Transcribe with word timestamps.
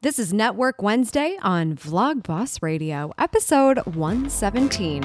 This 0.00 0.20
is 0.20 0.32
Network 0.32 0.80
Wednesday 0.80 1.36
on 1.42 1.74
Vlog 1.74 2.22
Boss 2.22 2.62
Radio, 2.62 3.12
episode 3.18 3.78
117. 3.84 5.02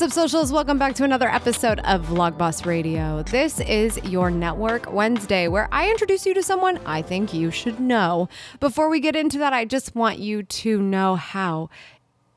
What's 0.00 0.16
up, 0.16 0.30
socials? 0.30 0.50
Welcome 0.50 0.78
back 0.78 0.94
to 0.94 1.04
another 1.04 1.28
episode 1.28 1.80
of 1.80 2.06
Vlogboss 2.06 2.64
Radio. 2.64 3.22
This 3.22 3.60
is 3.60 3.98
your 4.04 4.30
Network 4.30 4.90
Wednesday, 4.90 5.46
where 5.46 5.68
I 5.70 5.90
introduce 5.90 6.24
you 6.24 6.32
to 6.32 6.42
someone 6.42 6.80
I 6.86 7.02
think 7.02 7.34
you 7.34 7.50
should 7.50 7.78
know. 7.78 8.30
Before 8.60 8.88
we 8.88 8.98
get 9.00 9.14
into 9.14 9.36
that, 9.40 9.52
I 9.52 9.66
just 9.66 9.94
want 9.94 10.18
you 10.18 10.42
to 10.42 10.80
know 10.80 11.16
how 11.16 11.68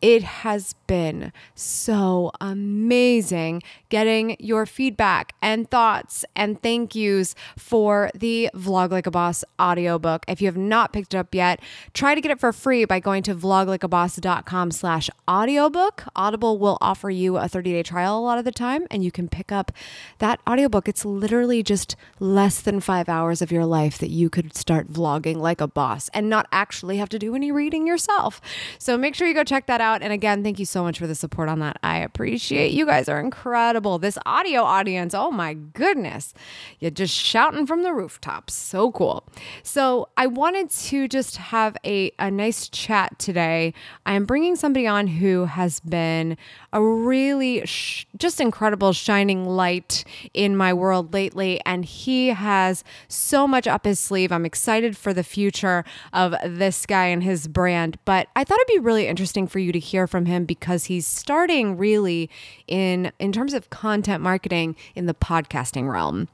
it 0.04 0.22
has 0.22 0.76
been 0.86 1.32
so 1.56 2.30
amazing 2.42 3.64
getting 3.88 4.36
your 4.38 4.66
feedback 4.66 5.34
and 5.42 5.72
thoughts 5.72 6.26
and 6.36 6.62
thank 6.62 6.94
yous 6.94 7.36
for 7.58 8.12
the 8.14 8.50
Vlog 8.54 8.92
Like 8.92 9.08
a 9.08 9.12
Boss 9.12 9.46
audiobook. 9.62 10.26
If 10.28 10.42
you 10.42 10.48
have 10.48 10.58
not 10.58 10.92
picked 10.92 11.14
it 11.14 11.18
up 11.18 11.34
yet, 11.34 11.62
try 11.94 12.16
to 12.16 12.20
get 12.20 12.32
it 12.32 12.40
for 12.40 12.52
free 12.52 12.84
by 12.84 13.00
going 13.00 13.24
to 13.24 13.34
vloglikeaboss.com 13.34 14.72
slash 14.72 15.10
audiobook. 15.30 16.04
Audible 16.18 16.58
will 16.58 16.78
offer 16.82 17.10
you 17.10 17.38
a 17.38 17.44
30-day 17.44 17.84
trial 17.84 18.20
a 18.20 18.20
lot 18.20 18.38
of 18.38 18.44
the 18.44 18.52
time, 18.52 18.86
and 18.92 19.06
you 19.06 19.12
can 19.12 19.30
pick 19.30 19.54
up 19.54 19.72
that 20.20 20.42
audiobook. 20.50 20.90
It's 20.90 21.06
literally 21.06 21.64
just 21.64 21.96
less 22.20 22.60
than 22.60 22.82
five 22.82 23.08
hours 23.08 23.42
of 23.42 23.54
your 23.54 23.66
life 23.66 24.00
that 24.00 24.10
you 24.10 24.30
could 24.30 24.54
start 24.54 24.92
vlogging 24.92 25.38
like 25.38 25.62
a 25.62 25.68
boss 25.68 26.10
and 26.14 26.30
not 26.30 26.46
actually 26.52 26.98
have 26.98 27.10
to 27.10 27.20
do 27.20 27.36
any 27.36 27.54
reading 27.54 27.88
yourself. 27.88 28.42
So 28.78 28.98
make 28.98 29.16
sure 29.16 29.30
you 29.30 29.34
go 29.34 29.46
check 29.46 29.68
that 29.68 29.80
out. 29.80 29.93
And 30.02 30.14
again, 30.14 30.44
thank 30.44 30.60
you 30.60 30.66
so 30.66 30.84
much 30.84 31.00
for 31.00 31.08
the 31.08 31.16
support 31.16 31.50
on 31.50 31.60
that. 31.60 31.78
I 31.84 32.00
appreciate 32.00 32.72
you 32.72 32.86
guys 32.86 33.08
are 33.08 33.20
incredible. 33.20 34.00
This 34.00 34.18
audio 34.26 34.64
audience, 34.64 35.14
oh 35.14 35.32
my 35.32 35.54
goodness. 35.54 36.34
You're 36.80 36.92
just 36.92 37.14
shouting 37.14 37.68
from 37.68 37.84
the 37.84 37.94
rooftops. 37.94 38.54
So 38.54 38.92
cool. 38.92 39.28
So 39.62 40.10
I 40.18 40.28
wanted 40.28 40.70
to 40.70 41.08
just 41.08 41.38
have 41.38 41.78
a, 41.86 42.12
a 42.20 42.32
nice 42.32 42.70
chat 42.70 43.20
today. 43.20 43.74
I 44.06 44.14
am 44.14 44.26
bringing 44.26 44.56
somebody 44.56 44.88
on 44.88 45.08
who 45.08 45.46
has 45.46 45.80
been 45.82 46.38
a 46.72 46.84
really 46.84 47.66
sh- 47.66 48.08
just 48.18 48.40
incredible 48.40 48.94
shining 48.94 49.46
light 49.46 50.04
in 50.34 50.58
my 50.58 50.74
world 50.74 51.14
lately. 51.14 51.60
And 51.66 51.86
he 51.86 52.30
has 52.30 52.84
so 53.08 53.48
much 53.48 53.68
up 53.68 53.86
his 53.86 54.00
sleeve. 54.00 54.32
I'm 54.32 54.46
excited 54.46 54.98
for 54.98 55.14
the 55.14 55.24
future 55.24 55.84
of 56.12 56.34
this 56.46 56.86
guy 56.86 57.06
and 57.06 57.24
his 57.24 57.48
brand. 57.48 57.98
But 58.06 58.28
I 58.36 58.44
thought 58.44 58.60
it'd 58.60 58.68
be 58.68 58.80
really 58.80 59.08
interesting 59.08 59.48
for 59.48 59.60
you 59.60 59.72
to 59.72 59.80
hear 59.84 60.08
from 60.08 60.26
him 60.26 60.46
because 60.46 60.86
he's 60.86 61.06
starting 61.06 61.78
really 61.78 62.30
in 62.68 63.12
in 63.20 63.32
terms 63.32 63.54
of 63.54 63.70
content 63.70 64.24
marketing 64.24 64.76
in 64.96 65.06
the 65.06 65.14
podcasting 65.14 65.92
realm. 65.92 66.28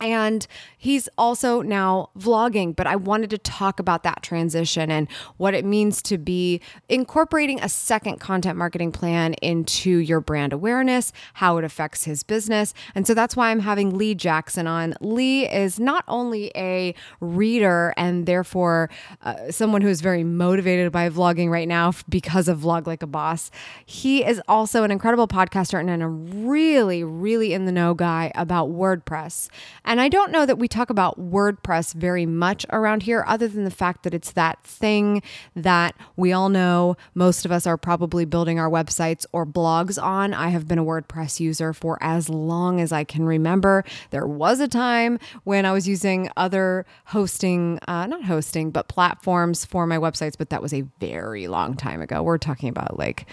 And 0.00 0.46
he's 0.76 1.08
also 1.16 1.62
now 1.62 2.10
vlogging, 2.18 2.74
but 2.76 2.86
I 2.86 2.96
wanted 2.96 3.30
to 3.30 3.38
talk 3.38 3.80
about 3.80 4.02
that 4.02 4.22
transition 4.22 4.90
and 4.90 5.08
what 5.36 5.54
it 5.54 5.64
means 5.64 6.02
to 6.02 6.18
be 6.18 6.60
incorporating 6.88 7.60
a 7.60 7.68
second 7.68 8.18
content 8.20 8.58
marketing 8.58 8.92
plan 8.92 9.34
into 9.34 9.90
your 9.90 10.20
brand 10.20 10.52
awareness, 10.52 11.12
how 11.34 11.56
it 11.58 11.64
affects 11.64 12.04
his 12.04 12.22
business. 12.22 12.74
And 12.94 13.06
so 13.06 13.14
that's 13.14 13.36
why 13.36 13.50
I'm 13.50 13.60
having 13.60 13.96
Lee 13.96 14.14
Jackson 14.14 14.66
on. 14.66 14.94
Lee 15.00 15.48
is 15.48 15.78
not 15.78 16.04
only 16.08 16.50
a 16.54 16.94
reader 17.20 17.94
and 17.96 18.26
therefore 18.26 18.90
uh, 19.22 19.50
someone 19.50 19.80
who 19.80 19.88
is 19.88 20.00
very 20.00 20.24
motivated 20.24 20.92
by 20.92 21.08
vlogging 21.08 21.50
right 21.50 21.68
now 21.68 21.92
because 22.08 22.48
of 22.48 22.60
Vlog 22.60 22.86
Like 22.86 23.02
a 23.02 23.06
Boss, 23.06 23.50
he 23.86 24.24
is 24.24 24.40
also 24.48 24.82
an 24.84 24.90
incredible 24.90 25.28
podcaster 25.28 25.80
and 25.80 26.02
a 26.02 26.08
really, 26.08 27.04
really 27.04 27.52
in 27.52 27.64
the 27.64 27.72
know 27.72 27.94
guy 27.94 28.32
about 28.34 28.70
WordPress. 28.70 29.48
And 29.84 30.00
I 30.00 30.08
don't 30.08 30.32
know 30.32 30.46
that 30.46 30.58
we 30.58 30.68
talk 30.68 30.90
about 30.90 31.18
WordPress 31.18 31.94
very 31.94 32.26
much 32.26 32.64
around 32.70 33.02
here, 33.02 33.24
other 33.26 33.48
than 33.48 33.64
the 33.64 33.70
fact 33.70 34.02
that 34.04 34.14
it's 34.14 34.32
that 34.32 34.62
thing 34.64 35.22
that 35.54 35.94
we 36.16 36.32
all 36.32 36.48
know 36.48 36.96
most 37.14 37.44
of 37.44 37.52
us 37.52 37.66
are 37.66 37.76
probably 37.76 38.24
building 38.24 38.58
our 38.58 38.70
websites 38.70 39.26
or 39.32 39.44
blogs 39.44 40.02
on. 40.02 40.32
I 40.32 40.48
have 40.48 40.66
been 40.66 40.78
a 40.78 40.84
WordPress 40.84 41.40
user 41.40 41.72
for 41.72 41.98
as 42.00 42.28
long 42.28 42.80
as 42.80 42.92
I 42.92 43.04
can 43.04 43.24
remember. 43.26 43.84
There 44.10 44.26
was 44.26 44.60
a 44.60 44.68
time 44.68 45.18
when 45.44 45.66
I 45.66 45.72
was 45.72 45.86
using 45.86 46.30
other 46.36 46.86
hosting, 47.06 47.78
uh, 47.86 48.06
not 48.06 48.24
hosting, 48.24 48.70
but 48.70 48.88
platforms 48.88 49.64
for 49.64 49.86
my 49.86 49.98
websites, 49.98 50.36
but 50.38 50.50
that 50.50 50.62
was 50.62 50.72
a 50.72 50.82
very 51.00 51.46
long 51.46 51.74
time 51.74 52.00
ago. 52.00 52.22
We're 52.22 52.38
talking 52.38 52.68
about 52.68 52.98
like, 52.98 53.26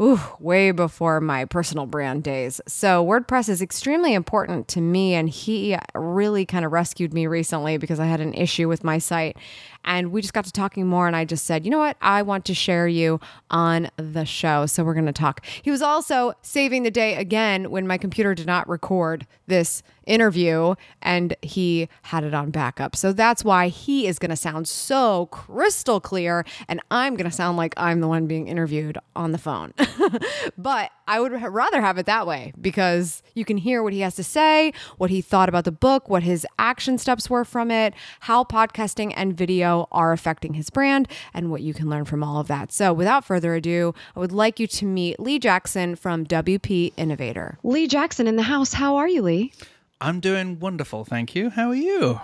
ooh, 0.00 0.20
way 0.38 0.70
before 0.70 1.20
my 1.20 1.44
personal 1.44 1.86
brand 1.86 2.22
days. 2.22 2.60
So 2.66 3.04
WordPress 3.04 3.48
is 3.48 3.62
extremely 3.62 4.14
important 4.14 4.68
to 4.68 4.80
me, 4.80 5.14
and 5.14 5.28
he 5.28 5.76
really 5.94 6.46
kind 6.46 6.64
of 6.64 6.72
rescued 6.72 7.14
me 7.14 7.26
recently 7.26 7.76
because 7.76 8.00
I 8.00 8.06
had 8.06 8.20
an 8.20 8.34
issue 8.34 8.68
with 8.68 8.84
my 8.84 8.98
site. 8.98 9.36
And 9.84 10.12
we 10.12 10.20
just 10.20 10.34
got 10.34 10.44
to 10.44 10.52
talking 10.52 10.86
more, 10.86 11.06
and 11.06 11.14
I 11.14 11.24
just 11.24 11.44
said, 11.44 11.64
you 11.64 11.70
know 11.70 11.78
what? 11.78 11.96
I 12.00 12.22
want 12.22 12.44
to 12.46 12.54
share 12.54 12.88
you 12.88 13.20
on 13.50 13.90
the 13.96 14.24
show. 14.24 14.66
So 14.66 14.84
we're 14.84 14.94
going 14.94 15.06
to 15.06 15.12
talk. 15.12 15.44
He 15.62 15.70
was 15.70 15.82
also 15.82 16.34
saving 16.42 16.82
the 16.82 16.90
day 16.90 17.16
again 17.16 17.70
when 17.70 17.86
my 17.86 17.98
computer 17.98 18.34
did 18.34 18.46
not 18.46 18.68
record 18.68 19.26
this 19.46 19.82
interview 20.06 20.74
and 21.02 21.36
he 21.42 21.88
had 22.02 22.24
it 22.24 22.34
on 22.34 22.50
backup. 22.50 22.96
So 22.96 23.12
that's 23.12 23.44
why 23.44 23.68
he 23.68 24.06
is 24.06 24.18
going 24.18 24.30
to 24.30 24.36
sound 24.36 24.68
so 24.68 25.26
crystal 25.26 26.00
clear 26.00 26.44
and 26.68 26.80
I'm 26.90 27.14
going 27.14 27.28
to 27.28 27.34
sound 27.34 27.56
like 27.56 27.74
I'm 27.76 28.00
the 28.00 28.08
one 28.08 28.26
being 28.26 28.48
interviewed 28.48 28.98
on 29.16 29.32
the 29.32 29.38
phone. 29.38 29.72
but 30.58 30.90
I 31.06 31.20
would 31.20 31.32
rather 31.32 31.80
have 31.80 31.98
it 31.98 32.06
that 32.06 32.26
way 32.26 32.52
because 32.60 33.22
you 33.34 33.44
can 33.44 33.56
hear 33.56 33.82
what 33.82 33.92
he 33.92 34.00
has 34.00 34.14
to 34.16 34.24
say, 34.24 34.72
what 34.96 35.10
he 35.10 35.20
thought 35.20 35.48
about 35.48 35.64
the 35.64 35.72
book, 35.72 36.08
what 36.08 36.22
his 36.22 36.46
action 36.58 36.98
steps 36.98 37.28
were 37.28 37.44
from 37.44 37.70
it, 37.70 37.94
how 38.20 38.44
podcasting 38.44 39.12
and 39.16 39.36
video 39.36 39.88
are 39.92 40.12
affecting 40.12 40.54
his 40.54 40.70
brand, 40.70 41.08
and 41.32 41.50
what 41.50 41.62
you 41.62 41.74
can 41.74 41.90
learn 41.90 42.04
from 42.04 42.22
all 42.22 42.40
of 42.40 42.48
that. 42.48 42.72
So 42.72 42.92
without 42.92 43.24
further 43.24 43.54
ado, 43.54 43.94
I 44.16 44.20
would 44.20 44.32
like 44.32 44.58
you 44.58 44.66
to 44.66 44.86
meet 44.86 45.20
Lee 45.20 45.38
Jackson 45.38 45.96
from 45.96 46.26
WP 46.26 46.92
Innovator. 46.96 47.58
Lee 47.62 47.86
Jackson 47.86 48.26
in 48.26 48.36
the 48.36 48.42
house. 48.42 48.72
How 48.72 48.96
are 48.96 49.08
you, 49.08 49.22
Lee? 49.22 49.52
I'm 50.00 50.20
doing 50.20 50.58
wonderful, 50.58 51.04
thank 51.04 51.34
you. 51.34 51.50
How 51.50 51.68
are 51.68 51.74
you? 51.74 52.20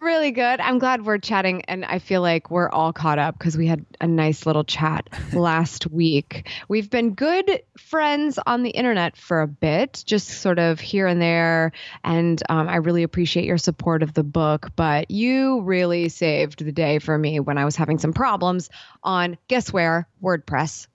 Really 0.00 0.30
good. 0.30 0.60
I'm 0.60 0.78
glad 0.78 1.04
we're 1.04 1.18
chatting, 1.18 1.62
and 1.66 1.84
I 1.84 1.98
feel 1.98 2.22
like 2.22 2.52
we're 2.52 2.68
all 2.68 2.92
caught 2.92 3.18
up 3.18 3.36
because 3.36 3.56
we 3.56 3.66
had 3.66 3.84
a 4.00 4.06
nice 4.06 4.46
little 4.46 4.62
chat 4.62 5.08
last 5.32 5.90
week. 5.90 6.48
We've 6.68 6.88
been 6.88 7.14
good 7.14 7.62
friends 7.76 8.38
on 8.46 8.62
the 8.62 8.70
internet 8.70 9.16
for 9.16 9.40
a 9.40 9.48
bit, 9.48 10.04
just 10.06 10.28
sort 10.28 10.60
of 10.60 10.78
here 10.78 11.08
and 11.08 11.20
there. 11.20 11.72
And 12.04 12.40
um, 12.48 12.68
I 12.68 12.76
really 12.76 13.02
appreciate 13.02 13.44
your 13.44 13.58
support 13.58 14.04
of 14.04 14.14
the 14.14 14.22
book. 14.22 14.70
But 14.76 15.10
you 15.10 15.62
really 15.62 16.08
saved 16.10 16.64
the 16.64 16.72
day 16.72 17.00
for 17.00 17.18
me 17.18 17.40
when 17.40 17.58
I 17.58 17.64
was 17.64 17.74
having 17.74 17.98
some 17.98 18.12
problems 18.12 18.70
on 19.02 19.36
guess 19.48 19.72
where 19.72 20.06
WordPress, 20.22 20.86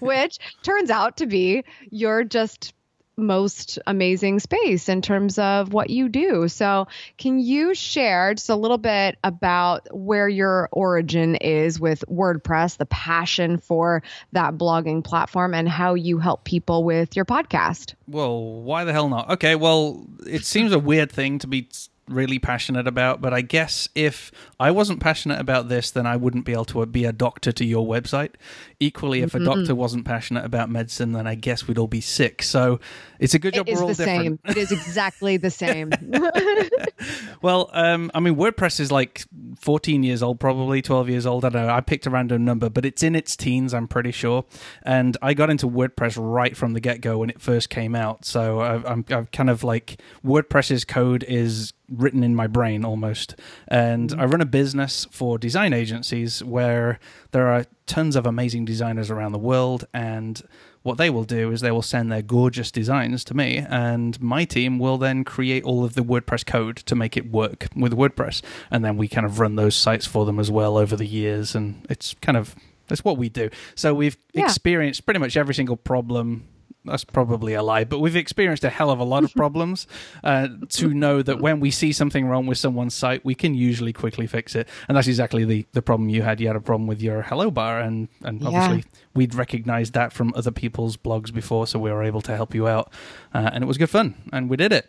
which 0.00 0.38
turns 0.64 0.90
out 0.90 1.18
to 1.18 1.26
be 1.26 1.62
you're 1.90 2.24
just 2.24 2.74
most 3.16 3.78
amazing 3.86 4.40
space 4.40 4.88
in 4.88 5.02
terms 5.02 5.38
of 5.38 5.72
what 5.72 5.90
you 5.90 6.08
do. 6.08 6.48
So, 6.48 6.88
can 7.16 7.38
you 7.38 7.74
share 7.74 8.34
just 8.34 8.48
a 8.48 8.56
little 8.56 8.78
bit 8.78 9.18
about 9.24 9.88
where 9.90 10.28
your 10.28 10.68
origin 10.72 11.36
is 11.36 11.80
with 11.80 12.04
WordPress, 12.10 12.76
the 12.76 12.86
passion 12.86 13.58
for 13.58 14.02
that 14.32 14.54
blogging 14.54 15.02
platform, 15.02 15.54
and 15.54 15.68
how 15.68 15.94
you 15.94 16.18
help 16.18 16.44
people 16.44 16.84
with 16.84 17.16
your 17.16 17.24
podcast? 17.24 17.94
Well, 18.06 18.42
why 18.62 18.84
the 18.84 18.92
hell 18.92 19.08
not? 19.08 19.30
Okay, 19.30 19.54
well, 19.54 20.06
it 20.26 20.44
seems 20.44 20.72
a 20.72 20.78
weird 20.78 21.10
thing 21.10 21.38
to 21.40 21.46
be 21.46 21.68
really 22.08 22.38
passionate 22.38 22.86
about, 22.86 23.20
but 23.20 23.34
I 23.34 23.40
guess 23.40 23.88
if 23.94 24.30
I 24.60 24.70
wasn't 24.70 25.00
passionate 25.00 25.40
about 25.40 25.68
this, 25.68 25.90
then 25.90 26.06
I 26.06 26.16
wouldn't 26.16 26.44
be 26.44 26.52
able 26.52 26.64
to 26.66 26.86
be 26.86 27.04
a 27.04 27.12
doctor 27.12 27.52
to 27.52 27.64
your 27.64 27.86
website. 27.86 28.32
Equally, 28.78 29.22
if 29.22 29.32
mm-hmm. 29.32 29.42
a 29.42 29.54
doctor 29.54 29.74
wasn't 29.74 30.04
passionate 30.04 30.44
about 30.44 30.70
medicine, 30.70 31.12
then 31.12 31.26
I 31.26 31.34
guess 31.34 31.66
we'd 31.66 31.78
all 31.78 31.86
be 31.86 32.00
sick. 32.00 32.42
So 32.42 32.80
it's 33.18 33.34
a 33.34 33.38
good 33.38 33.54
job 33.54 33.68
it 33.68 33.74
we're 33.74 33.82
all 33.82 33.88
the 33.88 33.94
different. 33.94 34.40
Same. 34.44 34.56
It 34.56 34.56
is 34.56 34.72
exactly 34.72 35.36
the 35.36 35.50
same. 35.50 35.90
well, 37.42 37.70
um, 37.72 38.10
I 38.14 38.20
mean, 38.20 38.36
WordPress 38.36 38.80
is 38.80 38.92
like 38.92 39.24
14 39.60 40.02
years 40.02 40.22
old, 40.22 40.38
probably 40.38 40.82
12 40.82 41.08
years 41.08 41.26
old. 41.26 41.44
I 41.44 41.48
don't 41.48 41.66
know. 41.66 41.72
I 41.72 41.80
picked 41.80 42.06
a 42.06 42.10
random 42.10 42.44
number, 42.44 42.70
but 42.70 42.84
it's 42.84 43.02
in 43.02 43.14
its 43.14 43.36
teens, 43.36 43.74
I'm 43.74 43.88
pretty 43.88 44.12
sure. 44.12 44.44
And 44.82 45.16
I 45.22 45.34
got 45.34 45.50
into 45.50 45.68
WordPress 45.68 46.16
right 46.18 46.56
from 46.56 46.72
the 46.72 46.80
get 46.80 47.00
go 47.00 47.18
when 47.18 47.30
it 47.30 47.40
first 47.40 47.70
came 47.70 47.94
out. 47.94 48.24
So 48.24 48.60
I've, 48.60 48.86
I'm, 48.86 49.04
I've 49.10 49.30
kind 49.30 49.50
of 49.50 49.64
like 49.64 50.00
WordPress's 50.24 50.84
code 50.84 51.24
is 51.24 51.72
written 51.88 52.22
in 52.22 52.34
my 52.34 52.46
brain 52.46 52.84
almost. 52.84 53.36
And 53.68 54.10
mm-hmm. 54.10 54.20
I 54.20 54.24
run 54.24 54.40
a 54.40 54.46
business 54.46 55.06
for 55.10 55.38
design 55.38 55.72
agencies 55.72 56.42
where 56.42 56.98
there 57.32 57.48
are 57.48 57.64
tons 57.86 58.16
of 58.16 58.26
amazing 58.26 58.64
designers 58.64 59.10
around 59.10 59.32
the 59.32 59.38
world. 59.38 59.86
And 59.94 60.42
what 60.86 60.98
they 60.98 61.10
will 61.10 61.24
do 61.24 61.50
is 61.50 61.60
they 61.60 61.72
will 61.72 61.82
send 61.82 62.12
their 62.12 62.22
gorgeous 62.22 62.70
designs 62.70 63.24
to 63.24 63.34
me, 63.34 63.56
and 63.56 64.20
my 64.22 64.44
team 64.44 64.78
will 64.78 64.98
then 64.98 65.24
create 65.24 65.64
all 65.64 65.84
of 65.84 65.94
the 65.94 66.00
WordPress 66.00 66.46
code 66.46 66.76
to 66.76 66.94
make 66.94 67.16
it 67.16 67.30
work 67.32 67.66
with 67.74 67.92
WordPress, 67.92 68.40
and 68.70 68.84
then 68.84 68.96
we 68.96 69.08
kind 69.08 69.26
of 69.26 69.40
run 69.40 69.56
those 69.56 69.74
sites 69.74 70.06
for 70.06 70.24
them 70.24 70.38
as 70.38 70.48
well 70.48 70.78
over 70.78 70.94
the 70.94 71.04
years, 71.04 71.56
and 71.56 71.84
it's 71.90 72.14
kind 72.22 72.38
of 72.38 72.54
that's 72.86 73.04
what 73.04 73.18
we 73.18 73.28
do. 73.28 73.50
So 73.74 73.94
we've 73.94 74.16
yeah. 74.32 74.44
experienced 74.44 75.04
pretty 75.04 75.18
much 75.18 75.36
every 75.36 75.54
single 75.54 75.76
problem 75.76 76.46
that's 76.86 77.04
probably 77.04 77.54
a 77.54 77.62
lie, 77.62 77.84
but 77.84 77.98
we've 77.98 78.16
experienced 78.16 78.64
a 78.64 78.70
hell 78.70 78.90
of 78.90 78.98
a 78.98 79.04
lot 79.04 79.24
of 79.24 79.34
problems 79.36 79.86
uh, 80.24 80.48
to 80.70 80.92
know 80.94 81.22
that 81.22 81.40
when 81.40 81.60
we 81.60 81.70
see 81.70 81.92
something 81.92 82.26
wrong 82.26 82.46
with 82.46 82.58
someone's 82.58 82.94
site, 82.94 83.24
we 83.24 83.34
can 83.34 83.54
usually 83.54 83.92
quickly 83.92 84.26
fix 84.26 84.54
it. 84.54 84.68
And 84.88 84.96
that's 84.96 85.08
exactly 85.08 85.44
the, 85.44 85.66
the 85.72 85.82
problem 85.82 86.08
you 86.08 86.22
had. 86.22 86.40
You 86.40 86.46
had 86.46 86.56
a 86.56 86.60
problem 86.60 86.86
with 86.86 87.02
your 87.02 87.22
hello 87.22 87.50
bar, 87.50 87.80
and, 87.80 88.08
and 88.22 88.44
obviously 88.44 88.78
yeah. 88.78 89.00
we'd 89.14 89.34
recognized 89.34 89.94
that 89.94 90.12
from 90.12 90.32
other 90.34 90.50
people's 90.50 90.96
blogs 90.96 91.32
before, 91.32 91.66
so 91.66 91.78
we 91.78 91.90
were 91.90 92.02
able 92.02 92.20
to 92.22 92.34
help 92.34 92.54
you 92.54 92.68
out. 92.68 92.92
Uh, 93.34 93.50
and 93.52 93.62
it 93.62 93.66
was 93.66 93.78
good 93.78 93.90
fun, 93.90 94.14
and 94.32 94.48
we 94.48 94.56
did 94.56 94.72
it. 94.72 94.86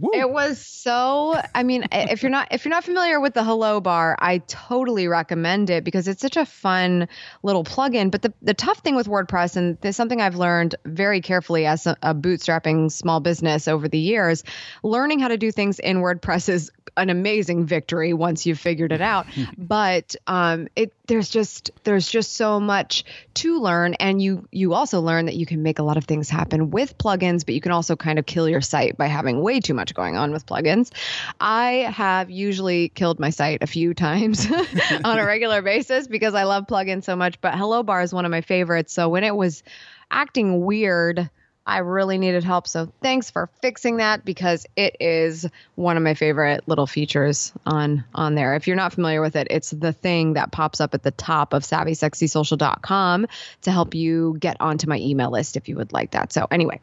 Woo. 0.00 0.10
It 0.12 0.30
was 0.30 0.64
so. 0.64 1.40
I 1.54 1.62
mean, 1.62 1.86
if 1.90 2.22
you're 2.22 2.30
not 2.30 2.48
if 2.50 2.64
you're 2.64 2.70
not 2.70 2.84
familiar 2.84 3.20
with 3.20 3.34
the 3.34 3.42
Hello 3.42 3.80
Bar, 3.80 4.16
I 4.20 4.38
totally 4.46 5.08
recommend 5.08 5.70
it 5.70 5.84
because 5.84 6.06
it's 6.06 6.20
such 6.20 6.36
a 6.36 6.46
fun 6.46 7.08
little 7.42 7.64
plugin. 7.64 8.10
But 8.10 8.22
the 8.22 8.32
the 8.42 8.54
tough 8.54 8.78
thing 8.78 8.94
with 8.94 9.08
WordPress, 9.08 9.56
and 9.56 9.78
there's 9.80 9.96
something 9.96 10.20
I've 10.20 10.36
learned 10.36 10.76
very 10.84 11.20
carefully 11.20 11.66
as 11.66 11.86
a, 11.86 11.96
a 12.02 12.14
bootstrapping 12.14 12.92
small 12.92 13.20
business 13.20 13.66
over 13.66 13.88
the 13.88 13.98
years, 13.98 14.44
learning 14.82 15.18
how 15.18 15.28
to 15.28 15.36
do 15.36 15.50
things 15.50 15.78
in 15.78 15.98
WordPress 15.98 16.48
is 16.48 16.70
an 16.96 17.10
amazing 17.10 17.66
victory 17.66 18.12
once 18.12 18.46
you've 18.46 18.60
figured 18.60 18.92
it 18.92 19.00
out. 19.00 19.26
but 19.58 20.14
um, 20.26 20.68
it 20.76 20.92
there's 21.08 21.28
just 21.28 21.70
there's 21.84 22.08
just 22.08 22.36
so 22.36 22.60
much 22.60 23.04
to 23.34 23.58
learn, 23.58 23.94
and 23.94 24.22
you 24.22 24.46
you 24.52 24.74
also 24.74 25.00
learn 25.00 25.26
that 25.26 25.34
you 25.34 25.46
can 25.46 25.62
make 25.62 25.78
a 25.78 25.82
lot 25.82 25.96
of 25.96 26.04
things 26.04 26.30
happen 26.30 26.70
with 26.70 26.96
plugins, 26.98 27.44
but 27.44 27.54
you 27.54 27.60
can 27.60 27.72
also 27.72 27.96
kind 27.96 28.18
of 28.18 28.26
kill 28.26 28.48
your 28.48 28.60
site 28.60 28.96
by 28.96 29.06
having 29.06 29.42
way 29.42 29.58
too 29.58 29.74
much 29.74 29.94
going 29.94 30.16
on 30.16 30.30
with 30.30 30.46
plugins. 30.46 30.92
I 31.40 31.90
have 31.92 32.30
usually 32.30 32.90
killed 32.90 33.18
my 33.18 33.30
site 33.30 33.62
a 33.62 33.66
few 33.66 33.94
times 33.94 34.46
on 35.04 35.18
a 35.18 35.26
regular 35.26 35.62
basis 35.62 36.06
because 36.06 36.34
I 36.34 36.44
love 36.44 36.66
plugins 36.66 37.04
so 37.04 37.16
much. 37.16 37.40
But 37.40 37.54
Hello 37.54 37.82
Bar 37.82 38.02
is 38.02 38.12
one 38.12 38.24
of 38.24 38.30
my 38.30 38.42
favorites. 38.42 38.92
So 38.92 39.08
when 39.08 39.24
it 39.24 39.34
was 39.34 39.62
acting 40.10 40.64
weird 40.64 41.30
I 41.68 41.78
really 41.78 42.16
needed 42.16 42.44
help. 42.44 42.66
So 42.66 42.90
thanks 43.02 43.30
for 43.30 43.50
fixing 43.60 43.98
that 43.98 44.24
because 44.24 44.66
it 44.74 44.96
is 45.00 45.46
one 45.74 45.98
of 45.98 46.02
my 46.02 46.14
favorite 46.14 46.66
little 46.66 46.86
features 46.86 47.52
on 47.66 48.04
on 48.14 48.34
there. 48.34 48.56
If 48.56 48.66
you're 48.66 48.76
not 48.76 48.94
familiar 48.94 49.20
with 49.20 49.36
it, 49.36 49.48
it's 49.50 49.70
the 49.70 49.92
thing 49.92 50.32
that 50.32 50.50
pops 50.50 50.80
up 50.80 50.94
at 50.94 51.02
the 51.02 51.10
top 51.10 51.52
of 51.52 51.64
savvysexysocial.com 51.64 53.26
to 53.62 53.70
help 53.70 53.94
you 53.94 54.36
get 54.40 54.56
onto 54.60 54.88
my 54.88 54.98
email 54.98 55.30
list 55.30 55.58
if 55.58 55.68
you 55.68 55.76
would 55.76 55.92
like 55.92 56.12
that. 56.12 56.32
So 56.32 56.46
anyway, 56.50 56.80